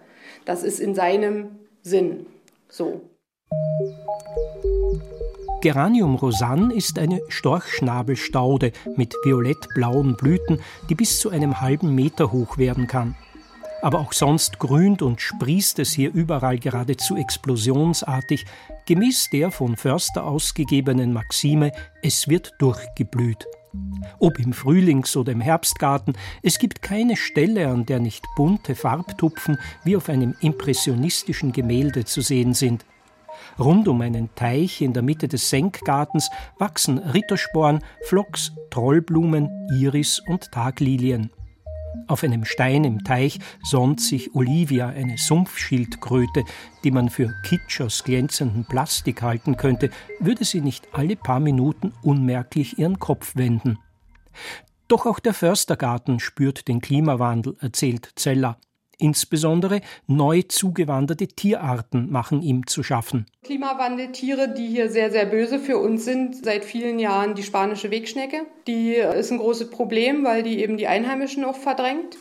Das 0.46 0.64
ist 0.64 0.80
in 0.80 0.94
seinem 0.94 1.60
Sinn 1.82 2.28
so. 2.70 3.02
Geranium 5.62 6.16
rosanne 6.16 6.74
ist 6.74 7.00
eine 7.00 7.22
Storchschnabelstaude 7.30 8.74
mit 8.98 9.16
violett-blauen 9.24 10.18
Blüten, 10.18 10.60
die 10.90 10.96
bis 10.96 11.20
zu 11.20 11.30
einem 11.30 11.62
halben 11.62 11.96
Meter 11.96 12.32
hoch 12.34 12.58
werden 12.58 12.86
kann. 12.88 13.16
Aber 13.82 14.00
auch 14.00 14.14
sonst 14.14 14.60
grünt 14.60 15.02
und 15.02 15.22
sprießt 15.22 15.80
es 15.80 15.94
hier 15.94 16.14
überall 16.14 16.60
geradezu 16.60 17.16
explosionsartig, 17.16 18.46
gemäß 18.86 19.30
der 19.30 19.52
von 19.52 19.78
Förster 19.78 20.26
ausgegebenen 20.26 21.14
Maxime, 21.14 21.72
es 22.02 22.28
wird 22.28 22.54
durchgeblüht. 22.60 23.46
Ob 24.20 24.40
im 24.40 24.54
Frühlings- 24.54 25.18
oder 25.18 25.32
im 25.32 25.42
Herbstgarten, 25.42 26.14
es 26.42 26.60
gibt 26.60 26.82
keine 26.82 27.16
Stelle, 27.16 27.68
an 27.68 27.86
der 27.86 28.00
nicht 28.00 28.24
bunte 28.36 28.76
Farbtupfen 28.76 29.58
wie 29.84 29.98
auf 29.98 30.10
einem 30.10 30.36
impressionistischen 30.42 31.52
Gemälde 31.52 32.06
zu 32.06 32.22
sehen 32.22 32.54
sind. 32.54 32.86
Rund 33.60 33.88
um 33.88 34.02
einen 34.02 34.34
Teich 34.36 34.82
in 34.82 34.94
der 34.94 35.04
Mitte 35.04 35.28
des 35.28 35.50
Senkgartens 35.50 36.30
wachsen 36.58 36.98
Rittersporn, 36.98 37.84
Phlox, 38.04 38.54
Trollblumen, 38.70 39.50
Iris 39.80 40.20
und 40.20 40.52
Taglilien. 40.52 41.30
Auf 42.08 42.24
einem 42.24 42.46
Stein 42.46 42.84
im 42.84 43.04
Teich 43.04 43.40
sonnt 43.64 44.02
sich 44.02 44.36
Olivia, 44.36 44.90
eine 44.90 45.18
Sumpfschildkröte, 45.18 46.44
die 46.84 46.92
man 46.92 47.10
für 47.10 47.34
Kitsch 47.44 47.82
aus 47.82 48.04
glänzendem 48.04 48.66
Plastik 48.66 49.22
halten 49.22 49.58
könnte, 49.58 49.90
würde 50.20 50.44
sie 50.44 50.62
nicht 50.62 50.88
alle 50.94 51.16
paar 51.16 51.40
Minuten 51.40 51.94
unmerklich 52.02 52.78
ihren 52.78 53.00
Kopf 53.00 53.36
wenden. 53.36 53.80
Doch 54.88 55.06
auch 55.06 55.20
der 55.20 55.34
Förstergarten 55.34 56.20
spürt 56.20 56.68
den 56.68 56.82
Klimawandel, 56.82 57.56
erzählt 57.60 58.10
Zeller. 58.16 58.58
Insbesondere 59.04 59.82
neu 60.08 60.44
zugewanderte 60.44 61.28
Tierarten 61.28 62.10
machen 62.10 62.42
ihm 62.42 62.66
zu 62.68 62.84
schaffen. 62.84 63.26
Klimawandeltiere, 63.44 64.54
die 64.54 64.66
hier 64.66 64.90
sehr, 64.90 65.12
sehr 65.12 65.26
böse 65.26 65.60
für 65.60 65.78
uns 65.78 66.06
sind, 66.06 66.46
seit 66.46 66.64
vielen 66.64 67.00
Jahren 67.00 67.36
die 67.36 67.44
spanische 67.44 67.92
Wegschnecke. 67.92 68.46
Die 68.66 68.94
ist 68.94 69.30
ein 69.30 69.40
großes 69.40 69.72
Problem, 69.72 70.24
weil 70.24 70.42
die 70.42 70.64
eben 70.64 70.78
die 70.78 70.88
Einheimischen 70.88 71.44
auch 71.44 71.58
verdrängt. 71.58 72.16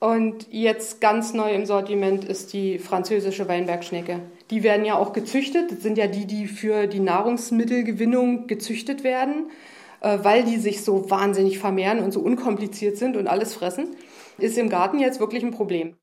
Und 0.00 0.48
jetzt 0.50 1.00
ganz 1.00 1.34
neu 1.34 1.52
im 1.52 1.66
Sortiment 1.66 2.24
ist 2.24 2.52
die 2.52 2.80
französische 2.80 3.46
Weinbergschnecke. 3.46 4.18
Die 4.50 4.64
werden 4.64 4.84
ja 4.84 4.98
auch 4.98 5.12
gezüchtet. 5.12 5.70
Das 5.70 5.82
sind 5.84 5.98
ja 5.98 6.08
die, 6.08 6.26
die 6.26 6.48
für 6.48 6.88
die 6.88 6.98
Nahrungsmittelgewinnung 6.98 8.48
gezüchtet 8.48 9.04
werden, 9.04 9.52
äh, 10.00 10.18
weil 10.22 10.42
die 10.42 10.56
sich 10.56 10.82
so 10.82 11.10
wahnsinnig 11.10 11.60
vermehren 11.60 12.00
und 12.00 12.10
so 12.10 12.18
unkompliziert 12.18 12.96
sind 12.96 13.16
und 13.16 13.28
alles 13.28 13.54
fressen 13.54 13.94
ist 14.38 14.58
im 14.58 14.68
Garten 14.68 14.98
jetzt 14.98 15.20
wirklich 15.20 15.44
ein 15.44 15.50
Problem. 15.50 15.94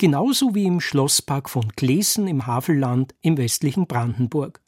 Genauso 0.00 0.54
wie 0.54 0.64
im 0.64 0.80
Schlosspark 0.80 1.50
von 1.50 1.76
Klesen 1.76 2.26
im 2.26 2.46
Havelland 2.46 3.14
im 3.20 3.36
westlichen 3.36 3.86
Brandenburg. 3.86 4.62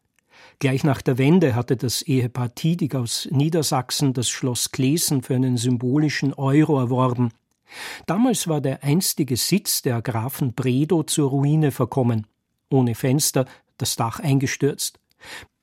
Gleich 0.59 0.85
nach 0.85 1.01
der 1.01 1.17
Wende 1.17 1.55
hatte 1.55 1.79
das 1.79 2.03
Ehepaar 2.03 2.55
Tiedig 2.55 2.95
aus 2.95 3.27
Niedersachsen 3.31 4.13
das 4.13 4.29
Schloss 4.29 4.73
Klesen 4.73 5.23
für 5.23 5.35
einen 5.35 5.57
symbolischen 5.57 6.35
Euro 6.35 6.79
erworben. 6.79 7.31
Damals 8.05 8.47
war 8.47 8.61
der 8.61 8.85
einstige 8.85 9.39
Sitz 9.39 9.81
der 9.81 10.03
Grafen 10.03 10.53
Bredow 10.53 11.03
zur 11.03 11.31
Ruine 11.31 11.71
verkommen. 11.71 12.27
Ohne 12.69 12.95
Fenster, 12.95 13.47
das 13.79 13.97
Dach 13.97 14.21
eingestürzt. 14.21 15.01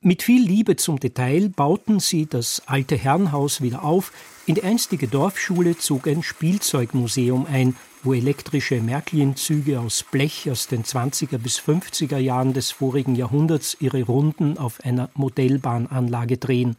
Mit 0.01 0.23
viel 0.23 0.43
Liebe 0.43 0.77
zum 0.77 0.99
Detail 0.99 1.49
bauten 1.49 1.99
sie 1.99 2.25
das 2.25 2.63
alte 2.65 2.97
Herrenhaus 2.97 3.61
wieder 3.61 3.83
auf. 3.83 4.13
In 4.49 4.55
die 4.55 4.63
einstige 4.63 5.07
Dorfschule 5.07 5.77
zog 5.77 6.07
ein 6.07 6.23
Spielzeugmuseum 6.23 7.45
ein, 7.45 7.75
wo 8.01 8.15
elektrische 8.15 8.81
Märklin-Züge 8.81 9.79
aus 9.79 10.01
Blech 10.01 10.49
aus 10.49 10.65
den 10.65 10.83
20er 10.83 11.37
bis 11.37 11.59
50er 11.59 12.17
Jahren 12.17 12.53
des 12.53 12.71
vorigen 12.71 13.13
Jahrhunderts 13.13 13.77
ihre 13.79 14.01
Runden 14.01 14.57
auf 14.57 14.83
einer 14.83 15.11
Modellbahnanlage 15.13 16.39
drehen. 16.39 16.77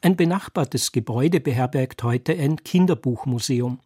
Ein 0.00 0.16
benachbartes 0.16 0.90
Gebäude 0.90 1.38
beherbergt 1.38 2.02
heute 2.02 2.32
ein 2.32 2.56
Kinderbuchmuseum. 2.56 3.78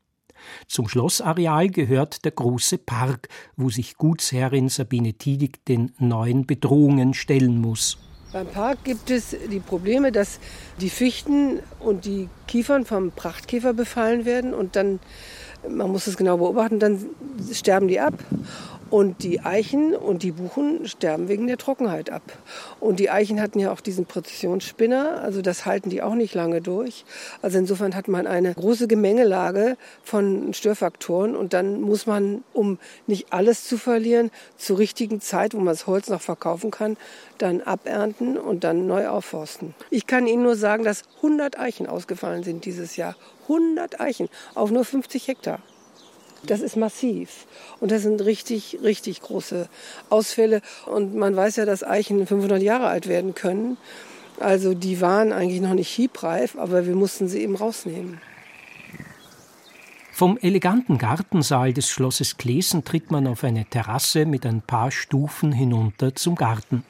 Zum 0.67 0.89
Schlossareal 0.89 1.69
gehört 1.69 2.25
der 2.25 2.33
große 2.33 2.79
Park, 2.79 3.29
wo 3.55 3.69
sich 3.69 3.99
Gutsherrin 3.99 4.71
Sabine 4.71 5.13
Tiedig 5.13 5.63
den 5.67 5.93
neuen 5.99 6.47
Bedrohungen 6.47 7.13
stellen 7.13 7.61
muss. 7.61 7.99
Beim 8.35 8.49
Park 8.49 8.83
gibt 8.83 9.13
es 9.13 9.37
die 9.49 9.61
Probleme, 9.61 10.11
dass 10.11 10.41
die 10.81 10.91
Fichten 10.91 11.61
und 11.79 12.05
die 12.05 12.29
Kiefern 12.49 12.85
vom 12.85 13.13
Prachtkäfer 13.13 13.75
befallen 13.75 14.25
werden 14.25 14.55
und 14.55 14.75
dann, 14.75 14.99
man 15.69 15.93
muss 15.93 16.09
es 16.09 16.17
genau 16.17 16.39
beobachten, 16.39 16.81
dann 16.81 16.99
sterben 17.53 17.87
die 17.87 18.01
ab. 18.01 18.15
Und 18.95 19.25
die 19.25 19.41
Eichen 19.41 19.97
und 19.97 20.23
die 20.23 20.31
Buchen 20.31 20.87
sterben 20.87 21.27
wegen 21.27 21.49
der 21.49 21.59
Trockenheit 21.59 22.11
ab. 22.11 22.23
Und 22.79 23.01
die 23.01 23.11
Eichen 23.11 23.41
hatten 23.41 23.59
ja 23.59 23.73
auch 23.73 23.81
diesen 23.81 24.07
Präzisionsspinner, 24.07 25.21
also 25.21 25.43
das 25.43 25.67
halten 25.67 25.91
die 25.91 26.01
auch 26.01 26.15
nicht 26.15 26.33
lange 26.33 26.61
durch. 26.61 27.05
Also 27.43 27.59
insofern 27.59 27.97
hat 27.97 28.07
man 28.07 28.29
eine 28.29 28.55
große 28.55 28.87
Gemengelage 28.87 29.77
von 30.05 30.55
Störfaktoren 30.55 31.35
und 31.35 31.55
dann 31.55 31.81
muss 31.81 32.07
man, 32.07 32.45
um 32.53 32.79
nicht 33.09 33.33
alles 33.33 33.67
zu 33.67 33.79
verlieren, 33.79 34.31
zur 34.57 34.79
richtigen 34.79 35.21
Zeit, 35.21 35.55
wo 35.55 35.59
man 35.59 35.75
das 35.75 35.89
Holz 35.89 36.09
noch 36.09 36.23
verkaufen 36.23 36.71
kann, 36.71 36.97
dann 37.39 37.63
abernten 37.63 38.39
und 38.39 38.63
dann 38.63 38.87
neu 38.87 39.09
aufforsten. 39.09 39.75
Ich 39.91 40.07
kann 40.07 40.29
Ihnen 40.29 40.45
nur 40.45 40.55
sagen, 40.55 40.85
dass 40.85 41.03
100 41.17 41.59
Eichen 41.59 41.89
ausgefallen 41.89 42.45
sind 42.45 42.65
dieses 42.65 42.95
Jahr. 42.95 43.17
100 43.49 43.99
Eichen 43.99 44.29
auf 44.55 44.71
nur 44.71 44.85
50 44.85 45.27
Hektar. 45.27 45.59
Das 46.47 46.61
ist 46.61 46.77
massiv. 46.77 47.47
Und 47.81 47.91
das 47.91 48.03
sind 48.03 48.25
richtig, 48.25 48.79
richtig 48.83 49.21
große 49.23 49.69
Ausfälle. 50.11 50.61
Und 50.87 51.15
man 51.15 51.35
weiß 51.35 51.57
ja, 51.57 51.65
dass 51.65 51.83
Eichen 51.83 52.27
500 52.27 52.63
Jahre 52.63 52.89
alt 52.89 53.09
werden 53.09 53.35
können. 53.35 53.77
Also 54.41 54.75
die 54.75 55.01
waren 55.01 55.33
eigentlich 55.33 55.61
noch 55.61 55.75
nicht 55.75 55.89
hiebreif, 55.89 56.57
aber 56.57 56.87
wir 56.87 56.95
mussten 56.95 57.29
sie 57.29 57.41
eben 57.41 57.57
rausnehmen. 57.57 58.21
Vom 60.13 60.39
eleganten 60.41 60.99
Gartensaal 60.99 61.73
des 61.73 61.89
Schlosses 61.89 62.37
Klesen 62.37 62.85
tritt 62.85 63.11
man 63.11 63.27
auf 63.27 63.43
eine 63.43 63.65
Terrasse 63.65 64.27
mit 64.27 64.47
ein 64.47 64.63
paar 64.63 64.93
Stufen 64.93 65.51
hinunter 65.51 66.15
zum 66.15 66.37
Garten. 66.37 66.85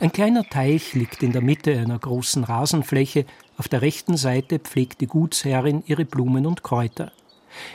Ein 0.00 0.12
kleiner 0.12 0.44
Teich 0.44 0.94
liegt 0.94 1.22
in 1.22 1.32
der 1.32 1.42
Mitte 1.42 1.78
einer 1.78 1.98
großen 1.98 2.42
Rasenfläche. 2.42 3.26
Auf 3.58 3.68
der 3.68 3.82
rechten 3.82 4.16
Seite 4.16 4.58
pflegt 4.58 5.00
die 5.02 5.06
Gutsherrin 5.06 5.84
ihre 5.86 6.04
Blumen 6.04 6.46
und 6.46 6.62
Kräuter. 6.62 7.12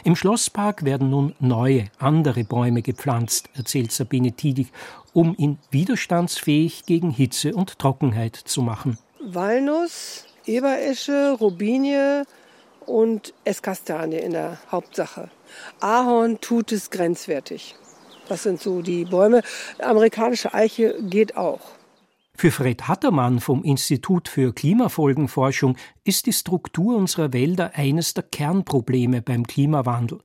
Im 0.03 0.15
Schlosspark 0.15 0.85
werden 0.85 1.09
nun 1.09 1.35
neue, 1.39 1.85
andere 1.99 2.43
Bäume 2.43 2.81
gepflanzt, 2.81 3.49
erzählt 3.53 3.91
Sabine 3.91 4.31
Tiedig, 4.33 4.71
um 5.13 5.35
ihn 5.37 5.57
widerstandsfähig 5.71 6.85
gegen 6.85 7.11
Hitze 7.11 7.53
und 7.53 7.79
Trockenheit 7.79 8.35
zu 8.35 8.61
machen. 8.61 8.97
Walnuss, 9.21 10.25
Eberesche, 10.45 11.37
Robinie 11.39 12.23
und 12.85 13.33
Esskastanie 13.45 14.17
in 14.17 14.31
der 14.31 14.57
Hauptsache. 14.71 15.29
Ahorn 15.79 16.39
tut 16.41 16.71
es 16.71 16.89
grenzwertig. 16.89 17.75
Das 18.27 18.43
sind 18.43 18.61
so 18.61 18.81
die 18.81 19.05
Bäume. 19.05 19.41
Amerikanische 19.79 20.53
Eiche 20.53 20.95
geht 21.01 21.35
auch. 21.35 21.78
Für 22.39 22.51
Fred 22.51 22.87
Hattermann 22.87 23.41
vom 23.41 23.65
Institut 23.65 24.29
für 24.29 24.53
Klimafolgenforschung 24.53 25.75
ist 26.05 26.25
die 26.25 26.31
Struktur 26.31 26.95
unserer 26.95 27.33
Wälder 27.33 27.71
eines 27.73 28.13
der 28.13 28.23
Kernprobleme 28.23 29.21
beim 29.21 29.45
Klimawandel. 29.45 30.19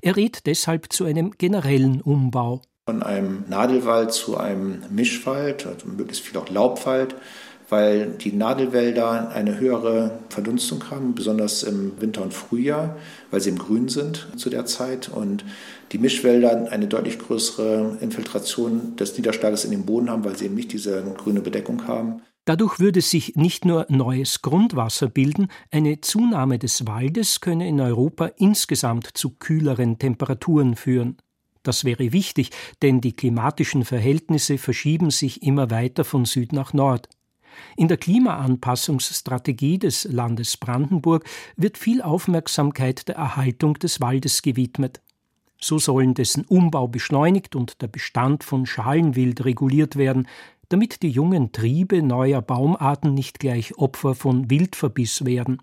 Er 0.00 0.16
rät 0.16 0.44
deshalb 0.46 0.92
zu 0.92 1.04
einem 1.04 1.30
generellen 1.38 2.00
Umbau. 2.00 2.62
Von 2.84 3.04
einem 3.04 3.44
Nadelwald 3.48 4.10
zu 4.10 4.36
einem 4.36 4.82
Mischwald, 4.90 5.64
also 5.64 5.86
möglichst 5.86 6.24
viel 6.24 6.36
auch 6.36 6.48
Laubwald, 6.48 7.14
weil 7.72 8.10
die 8.10 8.34
Nadelwälder 8.34 9.30
eine 9.30 9.58
höhere 9.58 10.18
Verdunstung 10.28 10.90
haben, 10.90 11.14
besonders 11.14 11.62
im 11.62 11.98
Winter 12.02 12.20
und 12.20 12.34
Frühjahr, 12.34 12.98
weil 13.30 13.40
sie 13.40 13.48
im 13.48 13.56
Grün 13.56 13.88
sind 13.88 14.28
zu 14.36 14.50
der 14.50 14.66
Zeit 14.66 15.08
und 15.08 15.42
die 15.90 15.96
Mischwälder 15.96 16.70
eine 16.70 16.86
deutlich 16.86 17.18
größere 17.18 17.96
Infiltration 18.02 18.94
des 18.96 19.16
Niederschlages 19.16 19.64
in 19.64 19.70
den 19.70 19.86
Boden 19.86 20.10
haben, 20.10 20.22
weil 20.22 20.36
sie 20.36 20.44
eben 20.44 20.54
nicht 20.54 20.70
diese 20.70 21.02
grüne 21.16 21.40
Bedeckung 21.40 21.86
haben. 21.88 22.20
Dadurch 22.44 22.78
würde 22.78 23.00
sich 23.00 23.36
nicht 23.36 23.64
nur 23.64 23.86
neues 23.88 24.42
Grundwasser 24.42 25.08
bilden, 25.08 25.48
eine 25.70 26.02
Zunahme 26.02 26.58
des 26.58 26.86
Waldes 26.86 27.40
könne 27.40 27.66
in 27.66 27.80
Europa 27.80 28.32
insgesamt 28.36 29.08
zu 29.14 29.30
kühleren 29.30 29.98
Temperaturen 29.98 30.76
führen. 30.76 31.16
Das 31.62 31.86
wäre 31.86 32.12
wichtig, 32.12 32.50
denn 32.82 33.00
die 33.00 33.16
klimatischen 33.16 33.86
Verhältnisse 33.86 34.58
verschieben 34.58 35.10
sich 35.10 35.42
immer 35.42 35.70
weiter 35.70 36.04
von 36.04 36.26
Süd 36.26 36.52
nach 36.52 36.74
Nord. 36.74 37.08
In 37.76 37.88
der 37.88 37.96
Klimaanpassungsstrategie 37.96 39.78
des 39.78 40.04
Landes 40.04 40.56
Brandenburg 40.56 41.24
wird 41.56 41.78
viel 41.78 42.02
Aufmerksamkeit 42.02 43.08
der 43.08 43.16
Erhaltung 43.16 43.74
des 43.74 44.00
Waldes 44.00 44.42
gewidmet. 44.42 45.00
So 45.58 45.78
sollen 45.78 46.14
dessen 46.14 46.44
Umbau 46.44 46.88
beschleunigt 46.88 47.54
und 47.54 47.82
der 47.82 47.86
Bestand 47.86 48.42
von 48.42 48.66
Schalenwild 48.66 49.44
reguliert 49.44 49.96
werden, 49.96 50.26
damit 50.68 51.02
die 51.02 51.10
jungen 51.10 51.52
Triebe 51.52 52.02
neuer 52.02 52.42
Baumarten 52.42 53.14
nicht 53.14 53.38
gleich 53.38 53.78
Opfer 53.78 54.14
von 54.14 54.50
Wildverbiss 54.50 55.24
werden. 55.24 55.62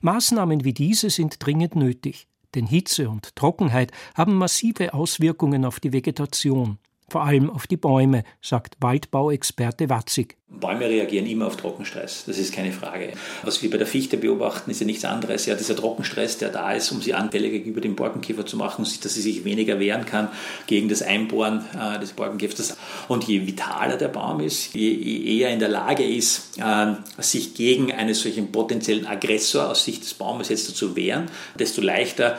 Maßnahmen 0.00 0.64
wie 0.64 0.72
diese 0.72 1.10
sind 1.10 1.44
dringend 1.44 1.76
nötig, 1.76 2.28
denn 2.54 2.66
Hitze 2.66 3.10
und 3.10 3.34
Trockenheit 3.36 3.92
haben 4.14 4.34
massive 4.34 4.94
Auswirkungen 4.94 5.64
auf 5.64 5.80
die 5.80 5.92
Vegetation 5.92 6.78
vor 7.08 7.24
allem 7.24 7.50
auf 7.50 7.66
die 7.66 7.76
Bäume, 7.76 8.22
sagt 8.40 8.76
Waldbauexperte 8.80 9.88
Watzig. 9.88 10.36
Bäume 10.50 10.86
reagieren 10.86 11.26
immer 11.26 11.46
auf 11.46 11.56
Trockenstress, 11.56 12.24
das 12.26 12.38
ist 12.38 12.54
keine 12.54 12.72
Frage. 12.72 13.12
Was 13.42 13.62
wir 13.62 13.70
bei 13.70 13.76
der 13.76 13.86
Fichte 13.86 14.16
beobachten, 14.16 14.70
ist 14.70 14.80
ja 14.80 14.86
nichts 14.86 15.04
anderes. 15.04 15.44
Ja, 15.44 15.54
dieser 15.54 15.76
Trockenstress, 15.76 16.38
der 16.38 16.48
da 16.48 16.72
ist, 16.72 16.90
um 16.90 17.02
sie 17.02 17.12
anfälliger 17.12 17.58
gegenüber 17.58 17.82
dem 17.82 17.94
Borkenkäfer 17.94 18.46
zu 18.46 18.56
machen, 18.56 18.86
dass 19.02 19.14
sie 19.14 19.20
sich 19.20 19.44
weniger 19.44 19.78
wehren 19.78 20.06
kann 20.06 20.28
gegen 20.66 20.88
das 20.88 21.02
Einbohren 21.02 21.64
äh, 21.78 21.98
des 22.00 22.12
Borkenkäfers. 22.12 22.76
Und 23.08 23.24
je 23.24 23.46
vitaler 23.46 23.98
der 23.98 24.08
Baum 24.08 24.40
ist, 24.40 24.74
je, 24.74 24.90
je 24.90 25.38
eher 25.38 25.50
in 25.50 25.60
der 25.60 25.68
Lage 25.68 26.04
ist, 26.04 26.58
äh, 26.58 26.94
sich 27.18 27.54
gegen 27.54 27.92
einen 27.92 28.14
solchen 28.14 28.50
potenziellen 28.50 29.06
Aggressor 29.06 29.68
aus 29.68 29.84
Sicht 29.84 30.02
des 30.02 30.14
Baumes 30.14 30.48
jetzt 30.48 30.74
zu 30.74 30.96
wehren, 30.96 31.26
desto 31.58 31.82
leichter 31.82 32.38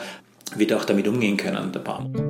wird 0.56 0.72
er 0.72 0.78
auch 0.78 0.84
damit 0.84 1.06
umgehen 1.06 1.36
können, 1.36 1.70
der 1.70 1.80
Baum. 1.80 2.29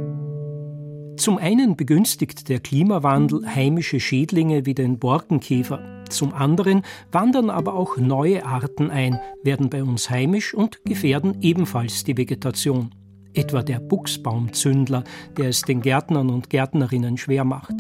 Zum 1.21 1.37
einen 1.37 1.77
begünstigt 1.77 2.49
der 2.49 2.61
Klimawandel 2.61 3.47
heimische 3.55 4.01
Schädlinge 4.01 4.65
wie 4.65 4.73
den 4.73 4.99
Borkenkäfer. 4.99 6.07
Zum 6.09 6.33
anderen 6.33 6.81
wandern 7.13 7.51
aber 7.51 7.75
auch 7.75 7.99
neue 7.99 8.47
Arten 8.47 8.91
ein, 8.91 9.21
werden 9.43 9.69
bei 9.69 9.83
uns 9.83 10.09
heimisch 10.09 10.55
und 10.55 10.83
gefährden 10.87 11.37
ebenfalls 11.43 12.05
die 12.05 12.17
Vegetation. 12.17 12.95
Etwa 13.35 13.63
der 13.63 13.81
Buchsbaumzündler, 13.81 15.05
der 15.37 15.51
es 15.51 15.61
den 15.61 15.83
Gärtnern 15.83 16.31
und 16.31 16.49
Gärtnerinnen 16.49 17.19
schwer 17.19 17.45
macht. 17.45 17.75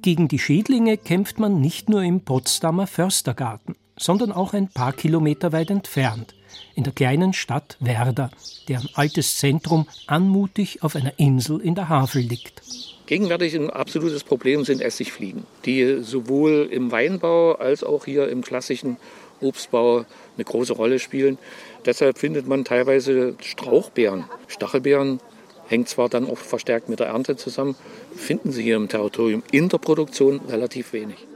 Gegen 0.00 0.28
die 0.28 0.38
Schädlinge 0.38 0.98
kämpft 0.98 1.40
man 1.40 1.60
nicht 1.60 1.88
nur 1.88 2.04
im 2.04 2.20
Potsdamer 2.20 2.86
Förstergarten, 2.86 3.74
sondern 3.98 4.30
auch 4.30 4.54
ein 4.54 4.68
paar 4.68 4.92
Kilometer 4.92 5.50
weit 5.50 5.70
entfernt 5.70 6.36
in 6.74 6.84
der 6.84 6.92
kleinen 6.92 7.32
Stadt 7.32 7.76
Werder, 7.80 8.30
deren 8.68 8.88
altes 8.94 9.38
Zentrum 9.38 9.86
anmutig 10.06 10.82
auf 10.82 10.96
einer 10.96 11.18
Insel 11.18 11.60
in 11.60 11.74
der 11.74 11.88
Havel 11.88 12.22
liegt. 12.22 12.62
Gegenwärtig 13.06 13.54
ein 13.54 13.70
absolutes 13.70 14.24
Problem 14.24 14.64
sind 14.64 14.80
Essigfliegen, 14.80 15.44
die 15.64 16.02
sowohl 16.02 16.68
im 16.70 16.90
Weinbau 16.92 17.52
als 17.52 17.84
auch 17.84 18.04
hier 18.04 18.28
im 18.28 18.42
klassischen 18.42 18.96
Obstbau 19.40 20.06
eine 20.36 20.44
große 20.44 20.72
Rolle 20.72 20.98
spielen. 20.98 21.36
Deshalb 21.84 22.18
findet 22.18 22.46
man 22.46 22.64
teilweise 22.64 23.34
Strauchbeeren. 23.40 24.24
Stachelbeeren 24.46 25.20
hängt 25.66 25.88
zwar 25.88 26.08
dann 26.08 26.28
auch 26.28 26.38
verstärkt 26.38 26.88
mit 26.88 27.00
der 27.00 27.08
Ernte 27.08 27.36
zusammen, 27.36 27.74
finden 28.14 28.52
Sie 28.52 28.62
hier 28.62 28.76
im 28.76 28.88
Territorium 28.88 29.42
in 29.50 29.68
der 29.68 29.78
Produktion 29.78 30.40
relativ 30.48 30.92
wenig. 30.92 31.26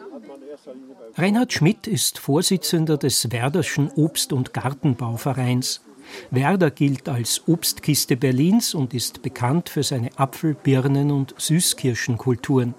Reinhard 1.19 1.51
Schmidt 1.51 1.87
ist 1.87 2.19
Vorsitzender 2.19 2.99
des 2.99 3.33
Werderschen 3.33 3.91
Obst- 3.97 4.35
und 4.35 4.53
Gartenbauvereins. 4.53 5.81
Werder 6.31 6.71
gilt 6.71 7.09
als 7.09 7.49
Obstkiste 7.49 8.19
Berlins 8.19 8.75
und 8.75 8.93
ist 8.93 9.23
bekannt 9.23 9.71
für 9.71 9.83
seine 9.83 10.11
Apfel-, 10.19 10.53
Birnen- 10.63 11.11
und 11.11 11.35
Süßkirschenkulturen. 11.39 12.75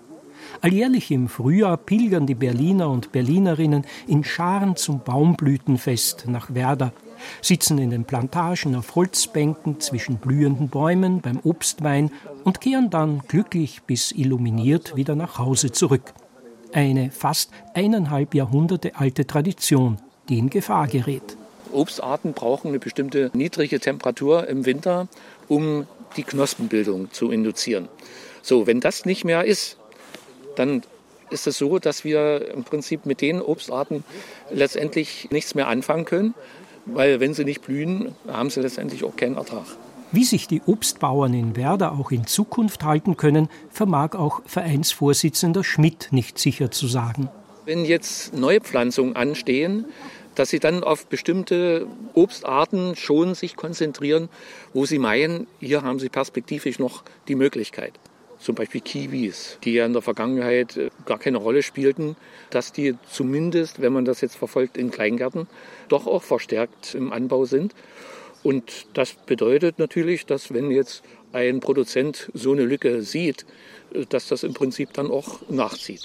Alljährlich 0.62 1.10
im 1.10 1.30
Frühjahr 1.30 1.78
pilgern 1.78 2.28
die 2.28 2.36
Berliner 2.36 2.92
und 2.92 3.12
Berlinerinnen 3.12 3.86
in 4.06 4.24
Scharen 4.24 4.76
zum 4.76 5.00
Baumblütenfest 5.00 6.26
nach 6.28 6.54
Werder, 6.54 6.94
sitzen 7.42 7.80
in 7.80 7.90
den 7.90 8.06
Plantagen 8.06 8.76
auf 8.76 8.94
Holzbänken 8.94 9.80
zwischen 9.80 10.18
blühenden 10.18 10.70
Bäumen 10.70 11.22
beim 11.22 11.40
Obstwein 11.44 12.12
und 12.44 12.62
kehren 12.62 12.92
dann 12.92 13.24
glücklich 13.28 13.82
bis 13.88 14.12
illuminiert 14.12 14.96
wieder 14.96 15.16
nach 15.16 15.40
Hause 15.40 15.72
zurück 15.72 16.14
eine 16.74 17.12
fast 17.12 17.52
eineinhalb 17.74 18.34
Jahrhunderte 18.34 18.96
alte 18.96 19.26
Tradition, 19.26 19.98
die 20.30 20.38
in 20.38 20.50
Gefahr 20.50 20.88
gerät. 20.88 21.38
Obstarten 21.72 22.34
brauchen 22.34 22.70
eine 22.70 22.80
bestimmte 22.80 23.32
niedrige 23.34 23.80
Temperatur 23.80 24.48
im 24.48 24.66
Winter, 24.66 25.08
um 25.48 25.88
die 26.16 26.24
Knospenbildung 26.24 27.12
zu 27.12 27.32
induzieren. 27.32 27.88
So, 28.42 28.68
wenn 28.68 28.80
das 28.80 29.06
nicht 29.06 29.26
mehr 29.26 29.44
ist, 29.44 29.78
dann 30.56 30.84
ist 31.30 31.48
es 31.48 31.58
so, 31.58 31.80
dass 31.80 32.04
wir 32.04 32.54
im 32.54 32.64
Prinzip 32.64 33.06
mit 33.06 33.22
den 33.22 33.42
Obstarten 33.42 34.04
letztendlich 34.50 35.28
nichts 35.32 35.56
mehr 35.56 35.68
anfangen 35.68 36.06
können, 36.06 36.34
weil 36.86 37.20
wenn 37.20 37.34
sie 37.34 37.44
nicht 37.44 37.62
blühen, 37.62 38.16
haben 38.28 38.50
sie 38.50 38.62
letztendlich 38.62 39.04
auch 39.04 39.16
keinen 39.16 39.36
Ertrag. 39.36 39.66
Wie 40.12 40.24
sich 40.24 40.48
die 40.48 40.62
Obstbauern 40.66 41.34
in 41.34 41.56
Werder 41.56 41.92
auch 41.92 42.12
in 42.12 42.26
Zukunft 42.26 42.84
halten 42.84 43.18
können, 43.18 43.50
vermag 43.70 44.16
auch 44.16 44.42
Vereinsvorsitzender 44.46 45.64
Schmidt 45.64 46.10
nicht 46.12 46.40
sicher 46.40 46.72
zu 46.72 46.88
sagen. 46.88 47.30
Wenn 47.66 47.84
jetzt 47.84 48.34
Neupflanzungen 48.34 49.18
anstehen, 49.18 49.86
dass 50.36 50.50
sie 50.50 50.60
dann 50.60 50.84
auf 50.84 51.08
bestimmte 51.08 51.88
Obstarten 52.14 52.96
schon 52.96 53.36
sich 53.36 53.56
konzentrieren, 53.56 54.30
wo 54.74 54.86
sie 54.86 55.00
meinen, 55.00 55.48
hier 55.60 55.82
haben 55.82 56.00
sie 56.00 56.10
perspektivisch 56.10 56.80
noch 56.80 57.04
die 57.28 57.36
Möglichkeit. 57.36 57.94
Zum 58.40 58.54
Beispiel 58.54 58.82
Kiwis, 58.82 59.58
die 59.64 59.74
ja 59.74 59.86
in 59.86 59.94
der 59.94 60.04
Vergangenheit 60.04 60.78
äh, 60.78 60.92
gar 61.06 61.18
keine 61.18 61.38
Rolle 61.38 61.64
spielten, 61.64 62.16
dass 62.52 62.72
die 62.72 62.96
zumindest, 63.10 63.82
wenn 63.82 63.92
man 63.92 64.06
das 64.06 64.22
jetzt 64.22 64.36
verfolgt 64.36 64.78
in 64.78 64.92
Kleingärten, 64.92 65.48
doch 65.90 66.06
auch 66.06 66.22
verstärkt 66.22 66.94
im 66.94 67.12
Anbau 67.12 67.46
sind. 67.46 67.74
Und 68.44 68.88
das 68.94 69.14
bedeutet 69.26 69.80
natürlich, 69.80 70.26
dass 70.26 70.54
wenn 70.54 70.72
jetzt 70.72 71.04
ein 71.34 71.60
Produzent 71.60 72.32
so 72.34 72.52
eine 72.52 72.64
Lücke 72.64 73.02
sieht, 73.02 73.46
dass 74.10 74.28
das 74.28 74.44
im 74.44 74.54
Prinzip 74.54 74.94
dann 74.94 75.12
auch 75.12 75.42
nachzieht. 75.50 76.02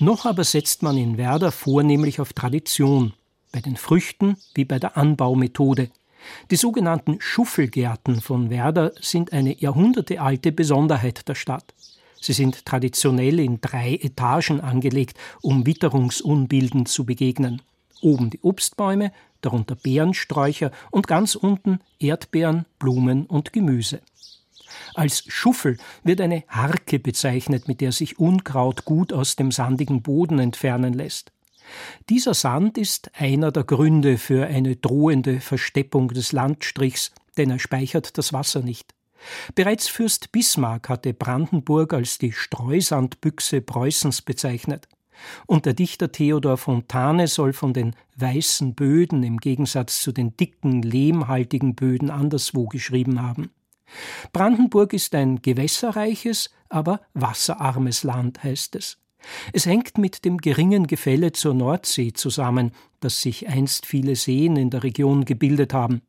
Noch 0.00 0.26
aber 0.26 0.44
setzt 0.44 0.82
man 0.82 0.96
in 0.96 1.18
Werder 1.18 1.52
vornehmlich 1.52 2.20
auf 2.20 2.32
Tradition, 2.32 3.12
bei 3.52 3.60
den 3.60 3.76
Früchten 3.76 4.36
wie 4.54 4.64
bei 4.64 4.78
der 4.78 4.96
Anbaumethode. 4.96 5.90
Die 6.50 6.56
sogenannten 6.56 7.20
Schuffelgärten 7.20 8.20
von 8.20 8.50
Werder 8.50 8.92
sind 9.00 9.32
eine 9.32 9.56
jahrhundertealte 9.60 10.52
Besonderheit 10.52 11.28
der 11.28 11.34
Stadt. 11.34 11.74
Sie 12.20 12.32
sind 12.32 12.64
traditionell 12.64 13.38
in 13.38 13.60
drei 13.60 13.96
Etagen 13.96 14.60
angelegt, 14.60 15.16
um 15.42 15.66
Witterungsunbilden 15.66 16.86
zu 16.86 17.04
begegnen. 17.04 17.62
Oben 18.00 18.30
die 18.30 18.40
Obstbäume, 18.42 19.12
darunter 19.44 19.74
Beerensträucher 19.74 20.70
und 20.90 21.06
ganz 21.06 21.34
unten 21.34 21.80
Erdbeeren, 21.98 22.66
Blumen 22.78 23.26
und 23.26 23.52
Gemüse. 23.52 24.00
Als 24.94 25.24
Schuffel 25.28 25.78
wird 26.02 26.20
eine 26.20 26.44
Harke 26.48 26.98
bezeichnet, 26.98 27.68
mit 27.68 27.80
der 27.80 27.92
sich 27.92 28.18
Unkraut 28.18 28.84
gut 28.84 29.12
aus 29.12 29.36
dem 29.36 29.50
sandigen 29.50 30.02
Boden 30.02 30.38
entfernen 30.38 30.94
lässt. 30.94 31.32
Dieser 32.10 32.34
Sand 32.34 32.78
ist 32.78 33.10
einer 33.14 33.50
der 33.50 33.64
Gründe 33.64 34.18
für 34.18 34.46
eine 34.46 34.76
drohende 34.76 35.40
Versteppung 35.40 36.08
des 36.08 36.32
Landstrichs, 36.32 37.12
denn 37.36 37.50
er 37.50 37.58
speichert 37.58 38.18
das 38.18 38.32
Wasser 38.32 38.60
nicht. 38.60 38.94
Bereits 39.54 39.88
Fürst 39.88 40.32
Bismarck 40.32 40.88
hatte 40.88 41.14
Brandenburg 41.14 41.94
als 41.94 42.18
die 42.18 42.32
Streusandbüchse 42.32 43.62
Preußens 43.62 44.22
bezeichnet. 44.22 44.86
Und 45.46 45.66
der 45.66 45.74
Dichter 45.74 46.12
Theodor 46.12 46.56
Fontane 46.56 47.28
soll 47.28 47.52
von 47.52 47.72
den 47.72 47.94
weißen 48.16 48.74
Böden 48.74 49.22
im 49.22 49.38
Gegensatz 49.38 50.00
zu 50.00 50.12
den 50.12 50.36
dicken, 50.36 50.82
lehmhaltigen 50.82 51.74
Böden 51.74 52.10
anderswo 52.10 52.66
geschrieben 52.66 53.22
haben. 53.22 53.50
Brandenburg 54.32 54.92
ist 54.92 55.14
ein 55.14 55.42
gewässerreiches, 55.42 56.50
aber 56.68 57.00
wasserarmes 57.14 58.02
Land, 58.02 58.42
heißt 58.42 58.76
es. 58.76 58.98
Es 59.52 59.66
hängt 59.66 59.98
mit 59.98 60.24
dem 60.24 60.38
geringen 60.38 60.86
Gefälle 60.86 61.32
zur 61.32 61.54
Nordsee 61.54 62.12
zusammen, 62.12 62.72
das 63.00 63.20
sich 63.20 63.48
einst 63.48 63.86
viele 63.86 64.16
Seen 64.16 64.56
in 64.56 64.70
der 64.70 64.82
Region 64.82 65.24
gebildet 65.24 65.72
haben. 65.72 66.02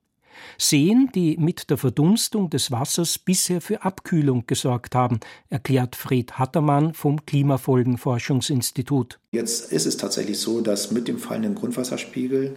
Seen, 0.58 1.10
die 1.13 1.38
mit 1.38 1.69
der 1.69 1.78
Verdunstung 1.78 2.50
des 2.50 2.71
Wassers 2.71 3.17
bisher 3.17 3.62
für 3.62 3.84
Abkühlung 3.84 4.45
gesorgt 4.48 4.95
haben, 4.95 5.19
erklärt 5.50 5.95
Fred 5.95 6.39
Hattermann 6.39 6.93
vom 6.93 7.26
Klimafolgenforschungsinstitut. 7.26 9.19
Jetzt 9.32 9.71
ist 9.71 9.86
es 9.86 9.98
tatsächlich 9.98 10.39
so, 10.39 10.62
dass 10.62 10.91
mit 10.91 11.08
dem 11.08 11.17
fallenden 11.17 11.56
Grundwasserspiegel 11.56 12.56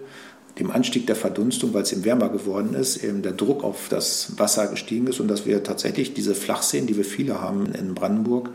dem 0.58 0.70
Anstieg 0.70 1.06
der 1.06 1.16
Verdunstung, 1.16 1.72
weil 1.72 1.82
es 1.82 1.92
eben 1.92 2.04
wärmer 2.04 2.30
geworden 2.30 2.74
ist, 2.74 3.02
eben 3.04 3.22
der 3.22 3.32
Druck 3.32 3.62
auf 3.62 3.88
das 3.88 4.38
Wasser 4.38 4.66
gestiegen 4.66 5.06
ist 5.06 5.20
und 5.20 5.28
dass 5.28 5.46
wir 5.46 5.62
tatsächlich 5.62 6.14
diese 6.14 6.34
Flachseen, 6.34 6.86
die 6.86 6.96
wir 6.96 7.04
viele 7.04 7.40
haben 7.40 7.72
in 7.72 7.94
Brandenburg, 7.94 8.50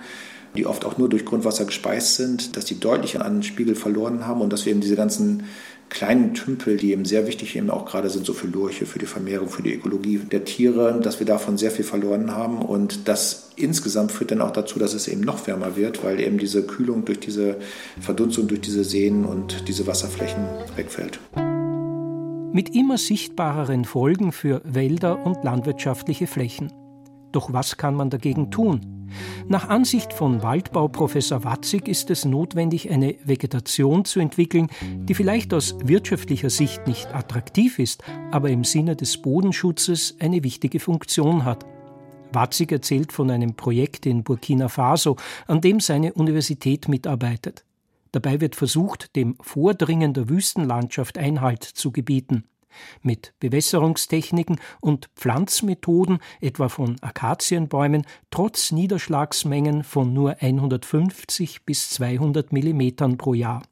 die 0.56 0.66
oft 0.66 0.86
auch 0.86 0.98
nur 0.98 1.10
durch 1.10 1.26
Grundwasser 1.26 1.66
gespeist 1.66 2.16
sind, 2.16 2.56
dass 2.56 2.66
die 2.66 2.80
deutlich 2.80 3.20
an 3.20 3.42
Spiegel 3.44 3.76
verloren 3.76 4.28
haben 4.28 4.42
und 4.42 4.52
dass 4.52 4.66
wir 4.66 4.72
eben 4.72 4.82
diese 4.82 4.96
ganzen 4.96 5.44
kleinen 5.94 6.34
Tümpel, 6.34 6.78
die 6.78 6.92
eben 6.92 7.06
sehr 7.06 7.28
wichtig 7.28 7.56
eben 7.56 7.70
auch 7.70 7.86
gerade 7.86 8.10
sind, 8.10 8.26
so 8.26 8.34
für 8.34 8.48
Lurche, 8.48 8.88
für 8.88 8.98
die 8.98 9.06
Vermehrung, 9.06 9.48
für 9.48 9.62
die 9.62 9.76
Ökologie 9.76 10.18
der 10.18 10.44
Tiere, 10.44 11.00
dass 11.00 11.20
wir 11.20 11.28
davon 11.28 11.58
sehr 11.58 11.70
viel 11.70 11.86
verloren 11.86 12.32
haben. 12.36 12.64
Und 12.64 13.08
das 13.08 13.52
insgesamt 13.56 14.12
führt 14.12 14.32
dann 14.32 14.42
auch 14.42 14.52
dazu, 14.52 14.80
dass 14.80 14.96
es 14.96 15.08
eben 15.08 15.22
noch 15.22 15.46
wärmer 15.46 15.76
wird, 15.76 16.04
weil 16.04 16.20
eben 16.20 16.40
diese 16.40 16.64
Kühlung 16.64 17.06
durch 17.06 17.20
diese 17.20 17.58
Verdunstung, 18.02 18.48
durch 18.48 18.62
diese 18.62 18.84
Seen 18.84 19.24
und 19.24 19.68
diese 19.68 19.86
Wasserflächen 19.86 20.44
wegfällt. 20.76 21.20
Mit 22.56 22.76
immer 22.76 22.98
sichtbareren 22.98 23.86
Folgen 23.86 24.32
für 24.32 24.62
Wälder 24.66 25.24
und 25.26 25.44
landwirtschaftliche 25.44 26.26
Flächen. 26.26 26.74
Doch 27.32 27.54
was 27.54 27.78
kann 27.78 27.94
man 27.94 28.10
dagegen 28.10 28.50
tun? 28.50 28.93
Nach 29.48 29.70
Ansicht 29.70 30.14
von 30.14 30.42
Waldbauprofessor 30.44 31.44
Watzig 31.44 31.88
ist 31.88 32.10
es 32.10 32.26
notwendig, 32.26 32.92
eine 32.92 33.16
Vegetation 33.24 34.06
zu 34.06 34.20
entwickeln, 34.20 34.70
die 34.82 35.14
vielleicht 35.14 35.54
aus 35.54 35.76
wirtschaftlicher 35.84 36.50
Sicht 36.50 36.88
nicht 36.88 37.14
attraktiv 37.14 37.80
ist, 37.80 38.04
aber 38.32 38.50
im 38.50 38.64
Sinne 38.64 38.96
des 38.96 39.18
Bodenschutzes 39.18 40.16
eine 40.20 40.44
wichtige 40.44 40.80
Funktion 40.80 41.46
hat. 41.46 41.66
Watzig 42.32 42.72
erzählt 42.72 43.12
von 43.12 43.30
einem 43.30 43.56
Projekt 43.56 44.06
in 44.06 44.24
Burkina 44.24 44.68
Faso, 44.70 45.18
an 45.48 45.62
dem 45.62 45.80
seine 45.80 46.14
Universität 46.14 46.88
mitarbeitet. 46.88 47.64
Dabei 48.12 48.42
wird 48.42 48.56
versucht, 48.56 49.16
dem 49.16 49.36
Vordringen 49.42 50.14
der 50.14 50.30
Wüstenlandschaft 50.30 51.18
Einhalt 51.18 51.64
zu 51.64 51.92
gebieten. 51.92 52.44
Mit 53.02 53.34
Bewässerungstechniken 53.40 54.60
und 54.82 55.10
Pflanzmethoden, 55.16 56.20
etwa 56.42 56.70
von 56.70 56.98
Akazienbäumen, 57.02 58.06
trotz 58.32 58.72
Niederschlagsmengen 58.72 59.84
von 59.84 60.14
nur 60.14 60.38
150 60.42 61.66
bis 61.66 61.90
200 61.92 62.52
Millimetern 62.54 63.18
pro 63.18 63.34
Jahr. 63.34 63.64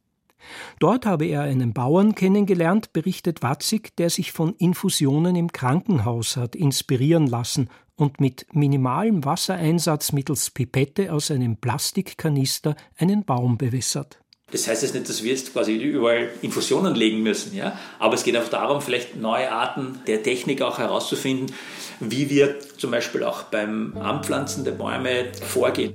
Dort 0.80 1.06
habe 1.06 1.26
er 1.26 1.42
einen 1.42 1.74
Bauern 1.74 2.16
kennengelernt, 2.16 2.94
berichtet 2.94 3.44
Watzig, 3.44 3.96
der 3.98 4.10
sich 4.10 4.32
von 4.32 4.56
Infusionen 4.56 5.36
im 5.36 5.52
Krankenhaus 5.52 6.38
hat 6.38 6.56
inspirieren 6.56 7.28
lassen 7.28 7.70
und 7.96 8.20
mit 8.20 8.48
minimalem 8.54 9.24
Wassereinsatz 9.24 10.12
mittels 10.12 10.50
Pipette 10.50 11.14
aus 11.14 11.30
einem 11.30 11.58
Plastikkanister 11.58 12.76
einen 12.98 13.24
Baum 13.24 13.58
bewässert. 13.58 14.21
Das 14.52 14.68
heißt 14.68 14.84
jetzt 14.84 14.94
nicht, 14.94 15.08
dass 15.08 15.24
wir 15.24 15.32
jetzt 15.32 15.54
quasi 15.54 15.76
überall 15.78 16.30
Infusionen 16.42 16.94
legen 16.94 17.24
müssen, 17.24 17.56
ja? 17.56 17.78
aber 18.00 18.16
es 18.16 18.24
geht 18.24 18.36
auch 18.38 18.50
darum, 18.50 18.82
vielleicht 18.82 19.16
neue 19.16 19.52
Arten 19.52 20.00
der 20.08 20.24
Technik 20.24 20.62
auch 20.62 20.78
herauszufinden, 20.78 21.56
wie 22.02 22.30
wir 22.30 22.60
zum 22.78 22.92
Beispiel 22.92 23.24
auch 23.24 23.44
beim 23.44 23.98
Anpflanzen 23.98 24.66
der 24.66 24.74
Bäume 24.74 25.32
vorgehen. 25.42 25.94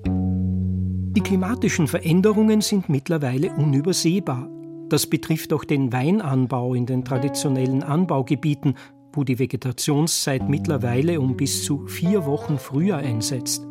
Die 1.17 1.23
klimatischen 1.23 1.87
Veränderungen 1.87 2.61
sind 2.61 2.89
mittlerweile 2.89 3.51
unübersehbar. 3.51 4.49
Das 4.89 5.07
betrifft 5.07 5.53
auch 5.53 5.65
den 5.65 5.93
Weinanbau 5.93 6.75
in 6.75 6.87
den 6.87 7.05
traditionellen 7.05 7.83
Anbaugebieten, 7.83 8.77
wo 9.13 9.25
die 9.25 9.39
Vegetationszeit 9.39 10.49
mittlerweile 10.49 11.21
um 11.21 11.37
bis 11.37 11.65
zu 11.65 11.87
vier 11.87 12.27
Wochen 12.27 12.59
früher 12.59 12.97
einsetzt. 12.99 13.67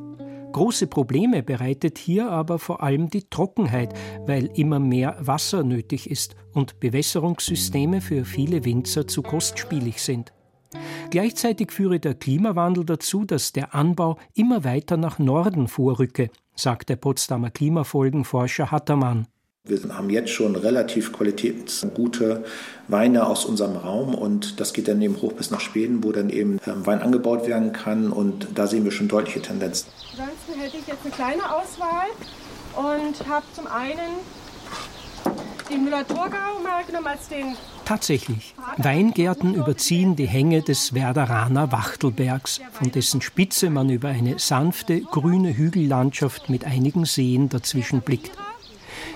Große 0.56 0.88
Probleme 0.88 1.44
bereitet 1.44 1.98
hier 1.98 2.32
aber 2.32 2.60
vor 2.60 2.82
allem 2.82 3.10
die 3.10 3.30
Trockenheit, 3.30 3.94
weil 4.26 4.46
immer 4.56 4.80
mehr 4.80 5.18
Wasser 5.20 5.66
nötig 5.66 6.10
ist 6.10 6.38
und 6.54 6.80
Bewässerungssysteme 6.80 8.00
für 8.00 8.24
viele 8.24 8.64
Winzer 8.64 9.06
zu 9.06 9.22
kostspielig 9.22 10.02
sind. 10.02 10.32
Gleichzeitig 11.10 11.74
führe 11.74 12.00
der 12.00 12.14
Klimawandel 12.14 12.86
dazu, 12.86 13.26
dass 13.26 13.52
der 13.52 13.76
Anbau 13.76 14.18
immer 14.34 14.64
weiter 14.64 14.96
nach 14.96 15.20
Norden 15.20 15.68
vorrücke, 15.68 16.30
sagt 16.56 16.88
der 16.88 16.96
Potsdamer 16.96 17.52
Klimafolgenforscher 17.52 18.72
Hattermann. 18.72 19.28
Wir 19.68 19.80
haben 19.96 20.12
jetzt 20.12 20.30
schon 20.30 20.56
relativ 20.56 21.12
qualitätsgute 21.12 22.44
Weine 22.88 23.26
aus 23.26 23.46
unserem 23.46 23.76
Raum 23.78 24.14
und 24.14 24.60
das 24.60 24.74
geht 24.74 24.88
dann 24.88 25.02
eben 25.02 25.20
hoch 25.24 25.34
bis 25.34 25.50
nach 25.50 25.60
Schweden, 25.60 26.04
wo 26.04 26.12
dann 26.12 26.30
eben 26.30 26.60
ähm, 26.68 26.86
Wein 26.86 27.02
angebaut 27.02 27.48
werden 27.48 27.74
kann 27.74 28.12
und 28.12 28.48
da 28.54 28.68
sehen 28.68 28.84
wir 28.84 28.92
schon 28.92 29.08
deutliche 29.08 29.42
Tendenzen. 29.42 29.88
Ansonsten 30.12 30.60
hätte 30.62 30.78
ich 30.78 30.86
jetzt 30.86 31.00
eine 31.04 31.14
kleine 31.14 31.44
Auswahl 31.52 32.06
und 32.76 33.28
habe 33.28 33.46
zum 33.54 33.66
einen 33.66 34.20
den 35.72 35.84
Müller-Thurgau 35.84 36.62
mal 36.64 36.84
genommen 36.86 37.08
als 37.08 37.28
den 37.28 37.56
Tatsächlich, 37.86 38.54
Weingärten 38.78 39.56
überziehen 39.56 40.16
die 40.16 40.28
Hänge 40.28 40.62
des 40.62 40.94
Werderaner 40.94 41.72
Wachtelbergs, 41.72 42.62
von 42.72 42.92
dessen 42.92 43.22
Spitze 43.22 43.72
man 43.72 43.90
über 43.90 44.10
eine 44.10 44.38
sanfte, 44.38 45.02
grüne 45.02 45.58
Hügellandschaft 45.58 46.50
mit 46.50 46.66
einigen 46.66 47.06
Seen 47.06 47.50
dazwischen 47.50 48.02
blickt. 48.02 48.32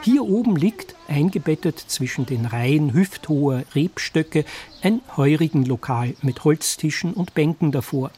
Hier 0.02 0.24
oben 0.24 0.56
liegt, 0.56 0.96
eingebettet 1.10 1.78
zwischen 1.78 2.26
den 2.26 2.46
Reihen 2.46 2.94
hüfthoher 2.94 3.64
Rebstöcke, 3.76 4.46
ein 4.82 5.02
Heurigenlokal 5.18 6.16
mit 6.22 6.46
Holztischen 6.46 7.14
und 7.14 7.34
Bänken 7.34 7.74
davor. 7.74 8.12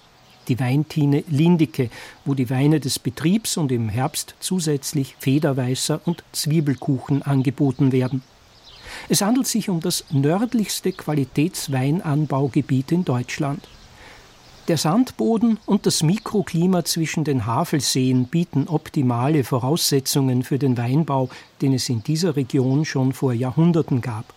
Die 0.47 0.59
Weintine 0.59 1.23
Lindike, 1.27 1.89
wo 2.23 2.35
die 2.35 2.51
Weine 2.51 2.79
des 2.79 2.99
Betriebs 2.99 3.57
und 3.57 3.71
im 3.71 3.89
Herbst 3.89 4.35
zusätzlich 4.39 5.15
Federweißer 5.17 6.01
und 6.05 6.23
Zwiebelkuchen 6.33 7.23
angeboten 7.23 7.91
werden. 7.91 8.21
Es 9.09 9.21
handelt 9.21 9.47
sich 9.47 9.67
um 9.67 9.79
das 9.79 10.05
nördlichste 10.11 10.91
Qualitätsweinanbaugebiet 10.91 12.91
in 12.91 13.05
Deutschland. 13.05 13.67
Der 14.67 14.78
Sandboden 14.78 15.58
und 15.65 15.88
das 15.88 16.04
Mikroklima 16.04 16.86
zwischen 16.86 17.24
den 17.24 17.47
Havelseen 17.47 18.26
bieten 18.26 18.67
optimale 18.67 19.43
Voraussetzungen 19.43 20.43
für 20.43 20.60
den 20.60 20.78
Weinbau, 20.78 21.30
den 21.62 21.74
es 21.74 21.89
in 21.89 22.04
dieser 22.04 22.36
Region 22.36 22.86
schon 22.86 23.12
vor 23.12 23.34
Jahrhunderten 23.34 24.02
gab. 24.02 24.36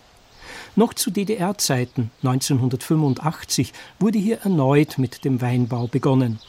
Noch 0.75 0.95
zu 0.95 1.11
DDR-Zeiten 1.11 2.09
1985 2.23 3.71
wurde 3.99 4.17
hier 4.17 4.39
erneut 4.39 4.97
mit 4.97 5.23
dem 5.25 5.41
Weinbau 5.41 5.87
begonnen. 5.87 6.39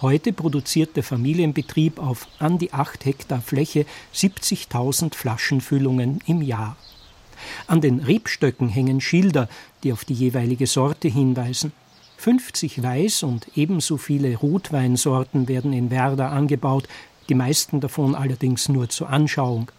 Heute 0.00 0.32
produziert 0.32 0.94
der 0.94 1.02
Familienbetrieb 1.02 1.98
auf 1.98 2.28
an 2.38 2.58
die 2.58 2.72
8 2.72 3.04
Hektar 3.04 3.40
Fläche 3.40 3.84
70.000 4.14 5.14
Flaschenfüllungen 5.14 6.20
im 6.26 6.40
Jahr. 6.40 6.76
An 7.66 7.80
den 7.80 7.98
Rebstöcken 7.98 8.68
hängen 8.68 9.00
Schilder, 9.00 9.48
die 9.82 9.92
auf 9.92 10.04
die 10.04 10.14
jeweilige 10.14 10.68
Sorte 10.68 11.08
hinweisen. 11.08 11.72
50 12.18 12.80
Weiß- 12.80 13.24
und 13.24 13.46
ebenso 13.54 13.96
viele 13.96 14.36
Rotweinsorten 14.36 15.46
werden 15.46 15.72
in 15.72 15.90
Werder 15.92 16.32
angebaut, 16.32 16.88
die 17.28 17.36
meisten 17.36 17.80
davon 17.80 18.16
allerdings 18.16 18.68
nur 18.68 18.88
zur 18.88 19.08
Anschauung. 19.08 19.70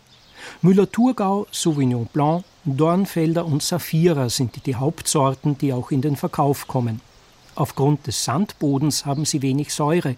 Müller-Thurgau, 0.61 1.47
Sauvignon 1.51 2.07
Blanc, 2.13 2.45
Dornfelder 2.63 3.45
und 3.45 3.61
Saphira 3.61 4.29
sind 4.29 4.65
die 4.65 4.75
Hauptsorten, 4.75 5.57
die 5.57 5.73
auch 5.73 5.91
in 5.91 6.01
den 6.01 6.15
Verkauf 6.15 6.65
kommen. 6.67 7.01
Aufgrund 7.55 8.07
des 8.07 8.23
Sandbodens 8.23 9.05
haben 9.05 9.25
sie 9.25 9.41
wenig 9.41 9.73
Säure, 9.73 10.15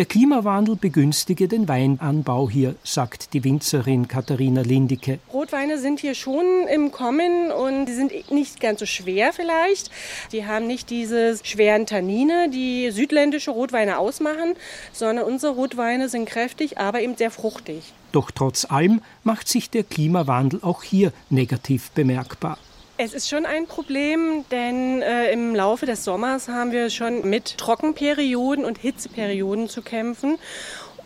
der 0.00 0.06
Klimawandel 0.06 0.76
begünstige 0.76 1.46
den 1.46 1.68
Weinanbau 1.68 2.48
hier, 2.48 2.74
sagt 2.82 3.34
die 3.34 3.44
Winzerin 3.44 4.08
Katharina 4.08 4.62
Lindicke. 4.62 5.18
Rotweine 5.30 5.76
sind 5.76 6.00
hier 6.00 6.14
schon 6.14 6.66
im 6.72 6.90
Kommen 6.90 7.52
und 7.52 7.84
die 7.84 7.92
sind 7.92 8.30
nicht 8.30 8.60
ganz 8.60 8.80
so 8.80 8.86
schwer 8.86 9.34
vielleicht. 9.34 9.90
Die 10.32 10.46
haben 10.46 10.66
nicht 10.66 10.88
diese 10.88 11.36
schweren 11.42 11.84
Tannine, 11.84 12.48
die 12.48 12.90
südländische 12.92 13.50
Rotweine 13.50 13.98
ausmachen, 13.98 14.54
sondern 14.90 15.26
unsere 15.26 15.52
Rotweine 15.52 16.08
sind 16.08 16.24
kräftig, 16.24 16.78
aber 16.78 17.02
eben 17.02 17.16
sehr 17.18 17.30
fruchtig. 17.30 17.92
Doch 18.10 18.30
trotz 18.30 18.64
allem 18.64 19.02
macht 19.22 19.48
sich 19.48 19.68
der 19.68 19.84
Klimawandel 19.84 20.60
auch 20.62 20.82
hier 20.82 21.12
negativ 21.28 21.90
bemerkbar. 21.90 22.56
Es 23.02 23.14
ist 23.14 23.30
schon 23.30 23.46
ein 23.46 23.66
Problem, 23.66 24.44
denn 24.50 25.00
äh, 25.00 25.32
im 25.32 25.54
Laufe 25.54 25.86
des 25.86 26.04
Sommers 26.04 26.48
haben 26.48 26.70
wir 26.70 26.90
schon 26.90 27.26
mit 27.26 27.56
Trockenperioden 27.56 28.62
und 28.62 28.76
Hitzeperioden 28.76 29.70
zu 29.70 29.80
kämpfen 29.80 30.36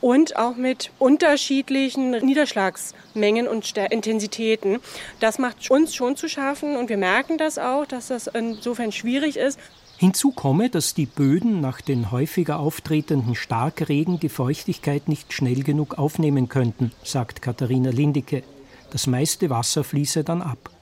und 0.00 0.35
auch 0.35 0.57
mit 0.57 0.90
unterschiedlichen 0.98 2.11
Niederschlagsmengen 2.11 3.46
und 3.46 3.76
Intensitäten. 3.76 4.80
Das 5.20 5.38
macht 5.38 5.70
uns 5.70 5.94
schon 5.94 6.16
zu 6.16 6.28
schaffen 6.28 6.76
und 6.76 6.88
wir 6.88 6.96
merken 6.96 7.38
das 7.38 7.61
auch, 7.61 7.87
dass 7.87 8.09
das 8.09 8.26
insofern 8.26 8.90
schwierig 8.90 9.37
ist. 9.37 9.61
Hinzu 9.96 10.33
komme, 10.33 10.70
dass 10.70 10.94
die 10.94 11.07
Böden 11.07 11.61
nach 11.61 11.80
den 11.80 12.11
häufiger 12.11 12.59
auftretenden 12.59 13.37
Starkregen 13.37 14.18
die 14.18 14.30
Feuchtigkeit 14.30 15.07
nicht 15.07 15.33
schnell 15.33 15.62
genug 15.62 15.96
aufnehmen 15.96 16.48
könnten, 16.48 16.90
sagt 17.04 17.40
Katharina 17.40 17.90
Lindicke. 17.90 18.42
Das 18.90 19.07
meiste 19.07 19.48
Wasser 19.48 19.85
fließe 19.85 20.24
dann 20.24 20.42
ab. 20.42 20.73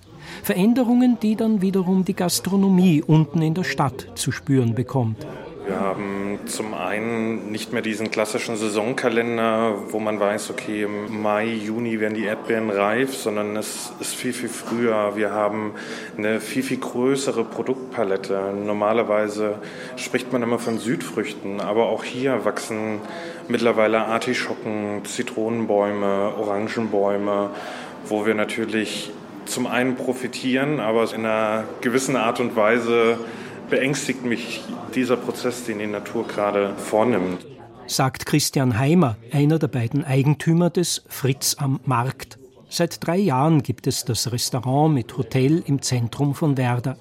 Veränderungen, 0.43 1.19
die 1.21 1.37
dann 1.37 1.63
wiederum 1.63 2.05
die 2.05 2.15
Gastronomie 2.15 3.03
unten 3.07 3.43
in 3.43 3.55
der 3.55 3.65
Stadt 3.65 4.07
zu 4.15 4.33
spüren 4.33 4.75
bekommt. 4.75 5.27
Wir 5.65 5.79
haben 5.79 6.41
zum 6.47 6.75
einen 6.75 7.53
nicht 7.53 7.73
mehr 7.73 7.83
diesen 7.83 8.11
klassischen 8.11 8.57
Saisonkalender, 8.57 9.77
wo 9.91 10.01
man 10.01 10.19
weiß, 10.19 10.51
okay, 10.51 10.83
im 10.83 11.23
Mai, 11.23 11.47
Juni 11.47 12.01
werden 12.01 12.15
die 12.15 12.25
Erdbeeren 12.25 12.69
reif, 12.69 13.15
sondern 13.15 13.57
es 13.57 13.93
ist 14.01 14.17
viel, 14.17 14.33
viel 14.33 14.49
früher. 14.49 15.13
Wir 15.15 15.31
haben 15.31 15.75
eine 16.19 16.41
viel, 16.41 16.65
viel 16.65 16.79
größere 16.79 17.45
Produktpalette. 17.45 18.53
Normalerweise 18.67 19.55
spricht 19.95 20.33
man 20.33 20.43
immer 20.43 20.59
von 20.59 20.79
Südfrüchten, 20.79 21.61
aber 21.61 21.91
auch 21.91 22.03
hier 22.03 22.45
wachsen 22.45 22.99
mittlerweile 23.47 24.07
Artischocken, 24.07 25.05
Zitronenbäume, 25.05 26.35
Orangenbäume, 26.39 27.51
wo 28.09 28.27
wir 28.27 28.35
natürlich 28.35 29.13
zum 29.47 29.67
einen 29.67 29.97
profitieren, 29.97 30.81
aber 30.81 31.13
in 31.13 31.27
einer 31.27 31.65
gewissen 31.81 32.17
Art 32.17 32.41
und 32.41 32.57
Weise 32.57 33.19
beängstigt 33.71 34.25
mich 34.25 34.63
dieser 34.95 35.17
Prozess, 35.17 35.65
den 35.65 35.79
die 35.79 35.87
Natur 35.87 36.27
gerade 36.27 36.75
vornimmt. 36.77 37.47
Sagt 37.87 38.27
Christian 38.27 38.79
Heimer, 38.79 39.17
einer 39.33 39.59
der 39.59 39.69
beiden 39.69 40.05
Eigentümer 40.05 40.71
des 40.71 41.05
Fritz 41.09 41.57
am 41.59 41.81
Markt. 41.85 42.39
Seit 42.69 43.07
drei 43.07 43.19
Jahren 43.19 43.63
gibt 43.63 43.87
es 43.87 44.05
das 44.05 44.33
Restaurant 44.33 44.95
mit 44.95 45.17
Hotel 45.19 45.63
im 45.67 45.83
Zentrum 45.83 46.35
von 46.35 46.57
Werder. 46.57 46.97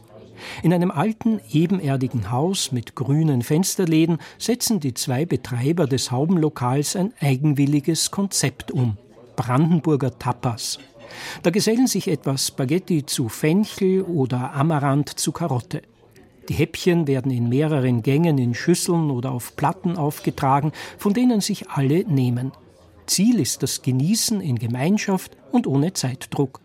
In 0.64 0.74
einem 0.74 0.92
alten, 0.92 1.40
ebenerdigen 1.52 2.32
Haus 2.32 2.72
mit 2.72 2.96
grünen 2.96 3.42
Fensterläden 3.42 4.18
setzen 4.38 4.80
die 4.80 4.94
zwei 4.94 5.26
Betreiber 5.26 5.88
des 5.88 6.12
Haubenlokals 6.12 6.96
ein 6.96 7.14
eigenwilliges 7.20 8.12
Konzept 8.12 8.72
um. 8.72 8.98
Brandenburger 9.36 10.18
Tapas. 10.18 10.80
Da 11.44 11.50
gesellen 11.50 11.88
sich 11.88 12.08
etwas 12.08 12.48
Spaghetti 12.48 13.06
zu 13.06 13.30
Fenchel 13.30 14.02
oder 14.02 14.54
Amaranth 14.54 15.10
zu 15.10 15.32
Karotte. 15.32 15.82
Die 16.50 16.54
Häppchen 16.54 17.08
werden 17.08 17.32
in 17.32 17.50
mehreren 17.50 18.02
Gängen 18.02 18.38
in 18.38 18.54
Schüsseln 18.54 19.12
oder 19.12 19.32
auf 19.32 19.56
Platten 19.56 19.96
aufgetragen, 19.98 20.72
von 20.98 21.14
denen 21.14 21.42
sich 21.42 21.70
alle 21.70 22.04
nehmen. 22.06 22.52
Ziel 23.06 23.40
ist 23.40 23.64
das 23.64 23.82
Genießen 23.82 24.42
in 24.42 24.58
Gemeinschaft 24.58 25.38
und 25.52 25.68
ohne 25.68 25.94
Zeitdruck. 25.94 26.62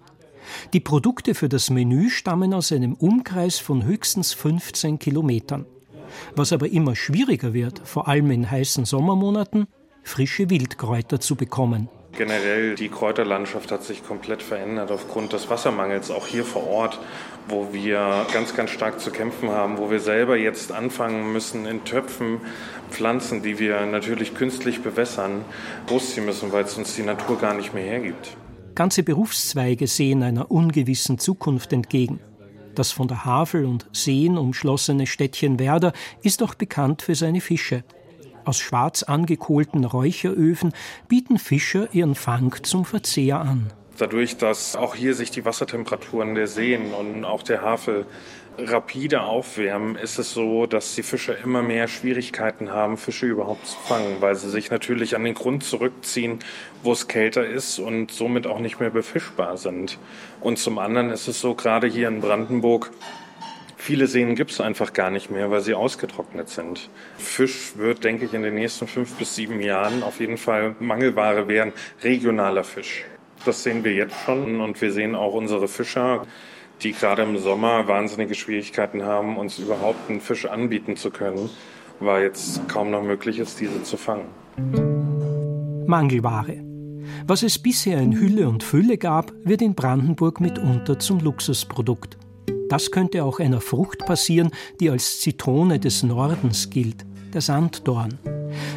Die 0.73 0.81
Produkte 0.81 1.35
für 1.35 1.49
das 1.49 1.71
Menü 1.71 2.11
stammen 2.11 2.55
aus 2.55 2.73
einem 2.73 2.95
Umkreis 2.95 3.59
von 3.59 3.85
höchstens 3.85 4.33
15 4.33 4.99
Kilometern. 4.99 5.67
Was 6.35 6.53
aber 6.53 6.69
immer 6.69 6.97
schwieriger 6.97 7.53
wird, 7.53 7.81
vor 7.85 8.09
allem 8.09 8.31
in 8.31 8.51
heißen 8.51 8.85
Sommermonaten, 8.85 9.67
frische 10.03 10.49
Wildkräuter 10.49 11.21
zu 11.21 11.35
bekommen. 11.35 11.89
Generell 12.17 12.77
die 12.77 12.89
Kräuterlandschaft 12.89 13.71
hat 13.71 13.85
sich 13.85 14.07
komplett 14.07 14.43
verändert 14.43 14.91
aufgrund 14.91 15.33
des 15.33 15.51
Wassermangels, 15.51 16.11
auch 16.11 16.27
hier 16.27 16.45
vor 16.45 16.67
Ort, 16.67 16.99
wo 17.49 17.73
wir 17.73 18.27
ganz, 18.33 18.55
ganz 18.57 18.71
stark 18.71 19.01
zu 19.01 19.11
kämpfen 19.11 19.51
haben, 19.51 19.79
wo 19.79 19.91
wir 19.91 20.01
selber 20.01 20.37
jetzt 20.37 20.73
anfangen 20.73 21.33
müssen, 21.33 21.67
in 21.67 21.85
Töpfen 21.85 22.41
Pflanzen, 22.91 23.43
die 23.43 23.59
wir 23.59 23.85
natürlich 23.87 24.35
künstlich 24.35 24.83
bewässern, 24.83 25.45
großziehen 25.89 26.25
müssen, 26.25 26.53
weil 26.53 26.65
es 26.65 26.79
uns 26.79 26.95
die 26.95 27.03
Natur 27.03 27.39
gar 27.39 27.55
nicht 27.55 27.75
mehr 27.75 27.85
hergibt. 27.85 28.37
Ganze 28.75 29.03
Berufszweige 29.03 29.87
sehen 29.87 30.23
einer 30.23 30.51
ungewissen 30.51 31.19
Zukunft 31.19 31.73
entgegen. 31.73 32.21
Das 32.75 32.93
von 32.93 33.09
der 33.09 33.25
Havel 33.25 33.65
und 33.65 33.87
Seen 33.93 34.37
umschlossene 34.37 35.07
Städtchen 35.07 35.59
Werder 35.59 35.93
ist 36.23 36.43
auch 36.43 36.55
bekannt 36.55 37.03
für 37.03 37.15
seine 37.15 37.41
Fische. 37.41 37.85
Aus 38.47 38.61
schwarz 38.61 39.03
angekohlten 39.03 39.85
Räucheröfen 39.85 40.73
bieten 41.09 41.37
Fischer 41.39 41.93
ihren 41.93 42.15
Fang 42.15 42.55
zum 42.63 42.85
Verzehr 42.85 43.41
an. 43.41 43.73
Dadurch, 43.99 44.37
dass 44.37 44.77
auch 44.77 44.95
hier 44.95 45.15
sich 45.15 45.33
die 45.33 45.45
Wassertemperaturen 45.45 46.37
der 46.37 46.47
Seen 46.47 46.95
und 46.95 47.25
auch 47.25 47.43
der 47.43 47.63
Havel 47.63 48.07
rapide 48.57 49.23
aufwärmen, 49.23 49.97
ist 49.97 50.21
es 50.21 50.33
so, 50.33 50.67
dass 50.67 50.95
die 50.95 51.03
Fischer 51.03 51.37
immer 51.37 51.63
mehr 51.63 51.89
Schwierigkeiten 51.89 52.71
haben, 52.71 52.99
Fische 52.99 53.27
überhaupt 53.27 53.67
zu 53.67 53.77
fangen, 53.81 54.19
weil 54.21 54.37
sie 54.37 54.49
sich 54.49 54.71
natürlich 54.71 55.17
an 55.17 55.25
den 55.25 55.35
Grund 55.35 55.65
zurückziehen, 55.65 56.39
wo 56.85 56.93
es 56.93 57.09
kälter 57.09 57.45
ist 57.45 57.81
und 57.81 58.13
somit 58.13 58.47
auch 58.47 58.61
nicht 58.61 58.79
mehr 58.79 58.91
befischbar 58.91 59.57
sind. 59.57 59.99
Und 60.41 60.61
zum 60.61 60.79
anderen 60.79 61.11
ist 61.11 61.27
es 61.27 61.41
so, 61.41 61.57
gerade 61.57 61.89
hier 61.89 62.07
in 62.07 62.21
Brandenburg, 62.21 62.93
Viele 63.77 64.07
Seen 64.07 64.35
gibt 64.35 64.51
es 64.51 64.61
einfach 64.61 64.93
gar 64.93 65.11
nicht 65.11 65.31
mehr, 65.31 65.51
weil 65.51 65.61
sie 65.61 65.75
ausgetrocknet 65.75 66.49
sind. 66.49 66.89
Fisch 67.19 67.77
wird, 67.77 68.05
denke 68.05 68.25
ich, 68.25 68.35
in 68.35 68.43
den 68.43 68.55
nächsten 68.55 68.89
fünf 68.89 69.15
bis 69.17 69.37
sieben 69.37 69.61
Jahren 69.61 70.03
auf 70.03 70.19
jeden 70.19 70.39
Fall 70.39 70.75
Mangelware 70.81 71.47
werden. 71.47 71.73
Regionaler 72.03 72.65
Fisch. 72.65 73.05
Das 73.45 73.63
sehen 73.63 73.85
wir 73.85 73.93
jetzt 73.93 74.17
schon 74.25 74.61
und 74.61 74.81
wir 74.81 74.93
sehen 74.93 75.15
auch 75.15 75.35
unsere 75.35 75.69
Fischer, 75.69 76.27
die 76.83 76.93
gerade 76.93 77.23
im 77.23 77.39
Sommer 77.39 77.87
wahnsinnige 77.87 78.35
Schwierigkeiten 78.35 79.05
haben, 79.05 79.37
uns 79.37 79.59
überhaupt 79.59 80.11
einen 80.11 80.21
Fisch 80.21 80.47
anbieten 80.47 80.97
zu 80.97 81.11
können, 81.11 81.49
weil 82.01 82.25
jetzt 82.25 82.69
kaum 82.69 82.91
noch 82.91 83.03
möglich 83.03 83.39
ist, 83.39 83.61
diese 83.61 83.83
zu 83.83 83.97
fangen. 83.97 84.27
Mangelware. 85.87 86.65
Was 87.27 87.43
es 87.43 87.59
bisher 87.59 87.99
in 88.01 88.19
Hülle 88.19 88.49
und 88.49 88.65
Fülle 88.65 88.99
gab, 88.99 89.33
wird 89.45 89.63
in 89.63 89.75
Brandenburg 89.75 90.41
mitunter 90.41 90.99
zum 90.99 91.21
Luxusprodukt. 91.21 92.19
Das 92.69 92.91
könnte 92.91 93.25
auch 93.25 93.39
einer 93.39 93.61
Frucht 93.61 94.07
passieren, 94.07 94.51
die 94.81 94.91
als 94.91 95.21
Zitrone 95.21 95.79
des 95.79 96.03
Nordens 96.03 96.71
gilt, 96.71 97.07
der 97.33 97.41
Sanddorn. 97.41 98.19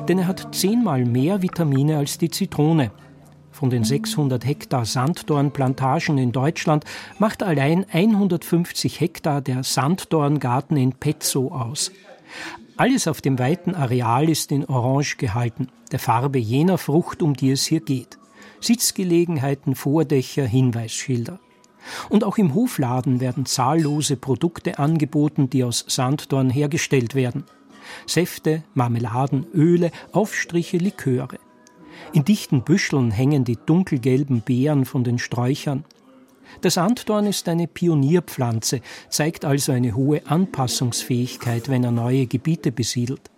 Denn 0.07 0.19
er 0.19 0.27
hat 0.27 0.53
zehnmal 0.53 1.05
mehr 1.05 1.41
Vitamine 1.41 1.97
als 1.97 2.17
die 2.17 2.29
Zitrone. 2.29 2.91
Von 3.51 3.69
den 3.69 3.83
600 3.83 4.45
Hektar 4.45 4.85
Sanddornplantagen 4.85 6.17
in 6.17 6.31
Deutschland 6.31 6.85
macht 7.17 7.43
allein 7.43 7.85
150 7.91 8.99
Hektar 8.99 9.41
der 9.41 9.63
Sanddorngarten 9.63 10.77
in 10.77 10.93
Petzow 10.93 11.51
aus. 11.51 11.91
Alles 12.77 13.07
auf 13.07 13.21
dem 13.21 13.39
weiten 13.39 13.75
Areal 13.75 14.29
ist 14.29 14.51
in 14.51 14.65
Orange 14.65 15.17
gehalten, 15.17 15.67
der 15.91 15.99
Farbe 15.99 16.39
jener 16.39 16.77
Frucht, 16.77 17.21
um 17.21 17.33
die 17.33 17.51
es 17.51 17.65
hier 17.65 17.81
geht. 17.81 18.17
Sitzgelegenheiten, 18.61 19.75
Vordächer, 19.75 20.45
Hinweisschilder. 20.45 21.39
Und 22.09 22.23
auch 22.23 22.37
im 22.37 22.53
Hofladen 22.53 23.19
werden 23.19 23.45
zahllose 23.45 24.15
Produkte 24.15 24.79
angeboten, 24.79 25.49
die 25.49 25.63
aus 25.63 25.85
Sanddorn 25.87 26.49
hergestellt 26.49 27.15
werden. 27.15 27.43
Säfte, 28.05 28.63
Marmeladen, 28.73 29.47
Öle, 29.53 29.91
Aufstriche, 30.11 30.77
Liköre. 30.77 31.37
In 32.13 32.25
dichten 32.25 32.63
Büscheln 32.63 33.11
hängen 33.11 33.43
die 33.43 33.57
dunkelgelben 33.65 34.41
Beeren 34.41 34.85
von 34.85 35.03
den 35.03 35.19
Sträuchern. 35.19 35.85
Der 36.63 36.71
Sanddorn 36.71 37.27
ist 37.27 37.47
eine 37.47 37.67
Pionierpflanze, 37.67 38.81
zeigt 39.09 39.45
also 39.45 39.71
eine 39.71 39.95
hohe 39.95 40.25
Anpassungsfähigkeit, 40.25 41.69
wenn 41.69 41.83
er 41.83 41.91
neue 41.91 42.25
Gebiete 42.25 42.71
besiedelt. 42.71 43.29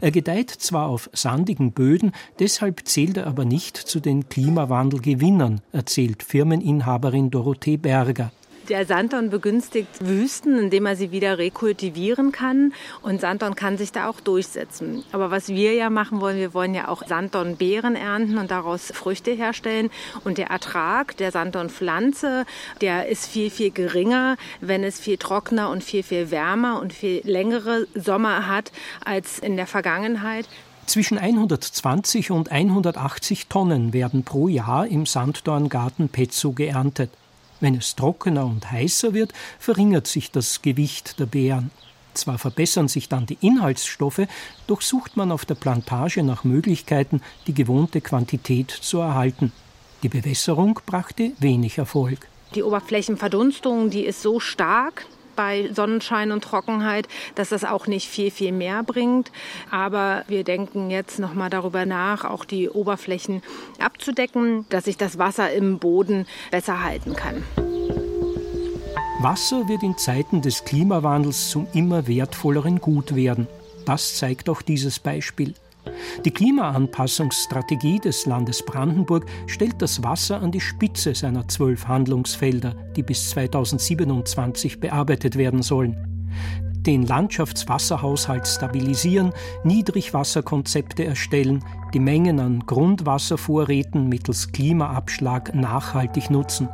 Er 0.00 0.10
gedeiht 0.10 0.50
zwar 0.50 0.88
auf 0.88 1.10
sandigen 1.12 1.72
Böden, 1.72 2.12
deshalb 2.38 2.86
zählt 2.86 3.16
er 3.16 3.26
aber 3.26 3.44
nicht 3.44 3.76
zu 3.76 4.00
den 4.00 4.28
Klimawandelgewinnern, 4.28 5.60
erzählt 5.72 6.22
Firmeninhaberin 6.22 7.30
Dorothee 7.30 7.76
Berger. 7.76 8.32
Der 8.68 8.84
Sanddorn 8.84 9.30
begünstigt 9.30 9.88
Wüsten, 10.00 10.58
indem 10.58 10.86
er 10.86 10.96
sie 10.96 11.12
wieder 11.12 11.38
rekultivieren 11.38 12.32
kann. 12.32 12.72
Und 13.00 13.20
Sanddorn 13.20 13.54
kann 13.54 13.78
sich 13.78 13.92
da 13.92 14.08
auch 14.08 14.18
durchsetzen. 14.20 15.04
Aber 15.12 15.30
was 15.30 15.48
wir 15.48 15.74
ja 15.74 15.88
machen 15.88 16.20
wollen, 16.20 16.38
wir 16.38 16.52
wollen 16.52 16.74
ja 16.74 16.88
auch 16.88 17.06
Sanddornbeeren 17.06 17.94
ernten 17.94 18.38
und 18.38 18.50
daraus 18.50 18.90
Früchte 18.92 19.30
herstellen. 19.30 19.90
Und 20.24 20.38
der 20.38 20.48
Ertrag 20.48 21.16
der 21.18 21.30
Sanddornpflanze, 21.30 22.44
der 22.80 23.06
ist 23.08 23.26
viel, 23.26 23.50
viel 23.50 23.70
geringer, 23.70 24.36
wenn 24.60 24.82
es 24.82 24.98
viel 24.98 25.16
trockener 25.16 25.70
und 25.70 25.84
viel, 25.84 26.02
viel 26.02 26.32
wärmer 26.32 26.80
und 26.80 26.92
viel 26.92 27.20
längere 27.24 27.86
Sommer 27.94 28.48
hat 28.48 28.72
als 29.04 29.38
in 29.38 29.56
der 29.56 29.68
Vergangenheit. 29.68 30.48
Zwischen 30.86 31.18
120 31.18 32.30
und 32.30 32.50
180 32.50 33.48
Tonnen 33.48 33.92
werden 33.92 34.22
pro 34.22 34.48
Jahr 34.48 34.86
im 34.86 35.04
Sanddorngarten 35.04 36.08
Petzow 36.08 36.54
geerntet. 36.54 37.10
Wenn 37.60 37.74
es 37.74 37.96
trockener 37.96 38.46
und 38.46 38.70
heißer 38.70 39.14
wird, 39.14 39.32
verringert 39.58 40.06
sich 40.06 40.30
das 40.30 40.62
Gewicht 40.62 41.18
der 41.18 41.26
Beeren. 41.26 41.70
Zwar 42.14 42.38
verbessern 42.38 42.88
sich 42.88 43.08
dann 43.08 43.26
die 43.26 43.38
Inhaltsstoffe, 43.40 44.22
doch 44.66 44.80
sucht 44.80 45.16
man 45.16 45.30
auf 45.30 45.44
der 45.44 45.54
Plantage 45.54 46.22
nach 46.22 46.44
Möglichkeiten, 46.44 47.20
die 47.46 47.54
gewohnte 47.54 48.00
Quantität 48.00 48.70
zu 48.70 48.98
erhalten. 48.98 49.52
Die 50.02 50.08
Bewässerung 50.08 50.80
brachte 50.86 51.32
wenig 51.38 51.78
Erfolg. 51.78 52.28
Die 52.54 52.62
Oberflächenverdunstung, 52.62 53.90
die 53.90 54.04
ist 54.04 54.22
so 54.22 54.40
stark, 54.40 55.06
bei 55.36 55.70
Sonnenschein 55.72 56.32
und 56.32 56.42
Trockenheit, 56.42 57.06
dass 57.34 57.50
das 57.50 57.64
auch 57.64 57.86
nicht 57.86 58.08
viel, 58.08 58.30
viel 58.30 58.52
mehr 58.52 58.82
bringt. 58.82 59.30
Aber 59.70 60.24
wir 60.28 60.42
denken 60.42 60.90
jetzt 60.90 61.18
noch 61.18 61.34
mal 61.34 61.50
darüber 61.50 61.86
nach, 61.86 62.24
auch 62.24 62.44
die 62.44 62.68
Oberflächen 62.68 63.42
abzudecken, 63.78 64.66
dass 64.70 64.84
sich 64.84 64.96
das 64.96 65.18
Wasser 65.18 65.52
im 65.52 65.78
Boden 65.78 66.26
besser 66.50 66.82
halten 66.82 67.14
kann. 67.14 67.44
Wasser 69.20 69.68
wird 69.68 69.82
in 69.82 69.96
Zeiten 69.96 70.42
des 70.42 70.64
Klimawandels 70.64 71.50
zum 71.50 71.66
immer 71.72 72.06
wertvolleren 72.06 72.80
Gut 72.80 73.14
werden. 73.14 73.46
Das 73.86 74.16
zeigt 74.16 74.48
auch 74.48 74.62
dieses 74.62 74.98
Beispiel. 74.98 75.54
Die 76.24 76.30
Klimaanpassungsstrategie 76.30 77.98
des 78.00 78.26
Landes 78.26 78.64
Brandenburg 78.64 79.26
stellt 79.46 79.80
das 79.80 80.02
Wasser 80.02 80.40
an 80.40 80.50
die 80.50 80.60
Spitze 80.60 81.14
seiner 81.14 81.46
zwölf 81.48 81.86
Handlungsfelder, 81.86 82.74
die 82.96 83.02
bis 83.02 83.30
2027 83.30 84.80
bearbeitet 84.80 85.36
werden 85.36 85.62
sollen. 85.62 85.96
den 86.86 87.04
Landschaftswasserhaushalt 87.04 88.46
stabilisieren, 88.46 89.32
Niedrigwasserkonzepte 89.64 91.04
erstellen, 91.04 91.64
die 91.92 91.98
Mengen 91.98 92.38
an 92.38 92.60
Grundwasservorräten 92.60 94.08
mittels 94.08 94.52
Klimaabschlag 94.52 95.52
nachhaltig 95.52 96.30
nutzen. 96.30 96.68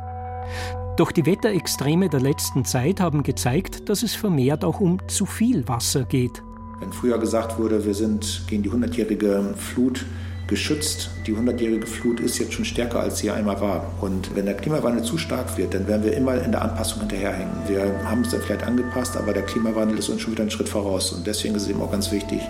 Doch 0.97 1.11
die 1.11 1.25
Wetterextreme 1.25 2.09
der 2.09 2.19
letzten 2.19 2.63
Zeit 2.63 2.99
haben 2.99 3.23
gezeigt, 3.23 3.89
dass 3.89 4.03
es 4.03 4.13
vermehrt 4.13 4.63
auch 4.63 4.79
um 4.79 4.99
zu 5.07 5.25
viel 5.25 5.67
Wasser 5.67 6.05
geht. 6.05 6.43
Wenn 6.83 6.91
früher 6.91 7.17
gesagt 7.17 7.57
wurde, 7.57 7.85
wir 7.85 7.93
sind 7.93 8.43
gegen 8.45 8.61
die 8.61 8.69
hundertjährige 8.69 9.53
Flut 9.55 10.05
geschützt. 10.47 11.11
Die 11.25 11.33
hundertjährige 11.33 11.87
Flut 11.87 12.19
ist 12.19 12.39
jetzt 12.39 12.51
schon 12.51 12.65
stärker, 12.65 12.99
als 12.99 13.19
sie 13.19 13.31
einmal 13.31 13.61
war. 13.61 13.93
Und 14.01 14.35
wenn 14.35 14.43
der 14.43 14.55
Klimawandel 14.55 15.01
zu 15.01 15.17
stark 15.17 15.57
wird, 15.57 15.73
dann 15.73 15.87
werden 15.87 16.03
wir 16.03 16.11
immer 16.11 16.43
in 16.43 16.51
der 16.51 16.61
Anpassung 16.61 16.99
hinterherhängen. 16.99 17.53
Wir 17.69 17.85
haben 18.03 18.23
es 18.23 18.31
dann 18.31 18.41
vielleicht 18.41 18.63
angepasst, 18.63 19.15
aber 19.15 19.31
der 19.31 19.43
Klimawandel 19.43 19.97
ist 19.97 20.09
uns 20.09 20.19
schon 20.19 20.33
wieder 20.33 20.41
einen 20.41 20.51
Schritt 20.51 20.67
voraus. 20.67 21.13
Und 21.13 21.25
deswegen 21.25 21.55
ist 21.55 21.61
es 21.61 21.69
eben 21.69 21.81
auch 21.81 21.89
ganz 21.89 22.11
wichtig, 22.11 22.41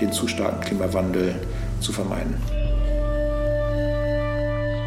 den 0.00 0.12
zu 0.12 0.28
starken 0.28 0.60
Klimawandel 0.60 1.34
zu 1.80 1.90
vermeiden. 1.90 2.36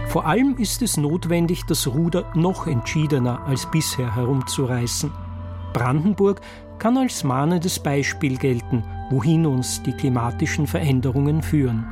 Vor 0.07 0.25
allem 0.25 0.55
ist 0.59 0.81
es 0.81 0.95
notwendig, 0.95 1.63
das 1.67 1.87
Ruder 1.87 2.31
noch 2.35 2.67
entschiedener 2.67 3.41
als 3.47 3.69
bisher 3.69 4.15
herumzureißen. 4.15 5.11
Brandenburg 5.73 6.39
kann 6.79 6.97
als 6.97 7.23
mahnendes 7.23 7.79
Beispiel 7.79 8.38
gelten, 8.38 8.83
wohin 9.09 9.45
uns 9.45 9.81
die 9.83 9.93
klimatischen 9.93 10.67
Veränderungen 10.67 11.41
führen. 11.41 11.86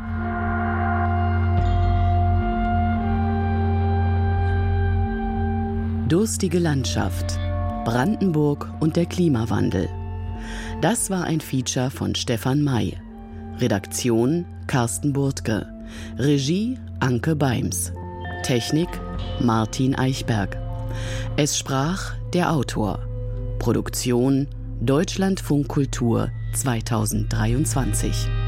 Durstige 6.07 6.59
Landschaft, 6.59 7.39
Brandenburg 7.85 8.67
und 8.81 8.97
der 8.97 9.05
Klimawandel. 9.05 9.87
Das 10.81 11.09
war 11.09 11.23
ein 11.23 11.39
Feature 11.39 11.89
von 11.89 12.15
Stefan 12.15 12.61
May. 12.63 12.97
Redaktion 13.59 14.45
Carsten 14.67 15.13
Burtke. 15.13 15.67
Regie 16.17 16.77
Anke 16.99 17.35
Beims. 17.35 17.93
Technik 18.43 18.89
Martin 19.39 19.95
Eichberg. 19.95 20.57
Es 21.37 21.57
sprach 21.57 22.15
der 22.33 22.51
Autor. 22.51 22.99
Produktion 23.59 24.47
Deutschlandfunk 24.83 25.67
Kultur 25.67 26.31
2023. 26.53 28.40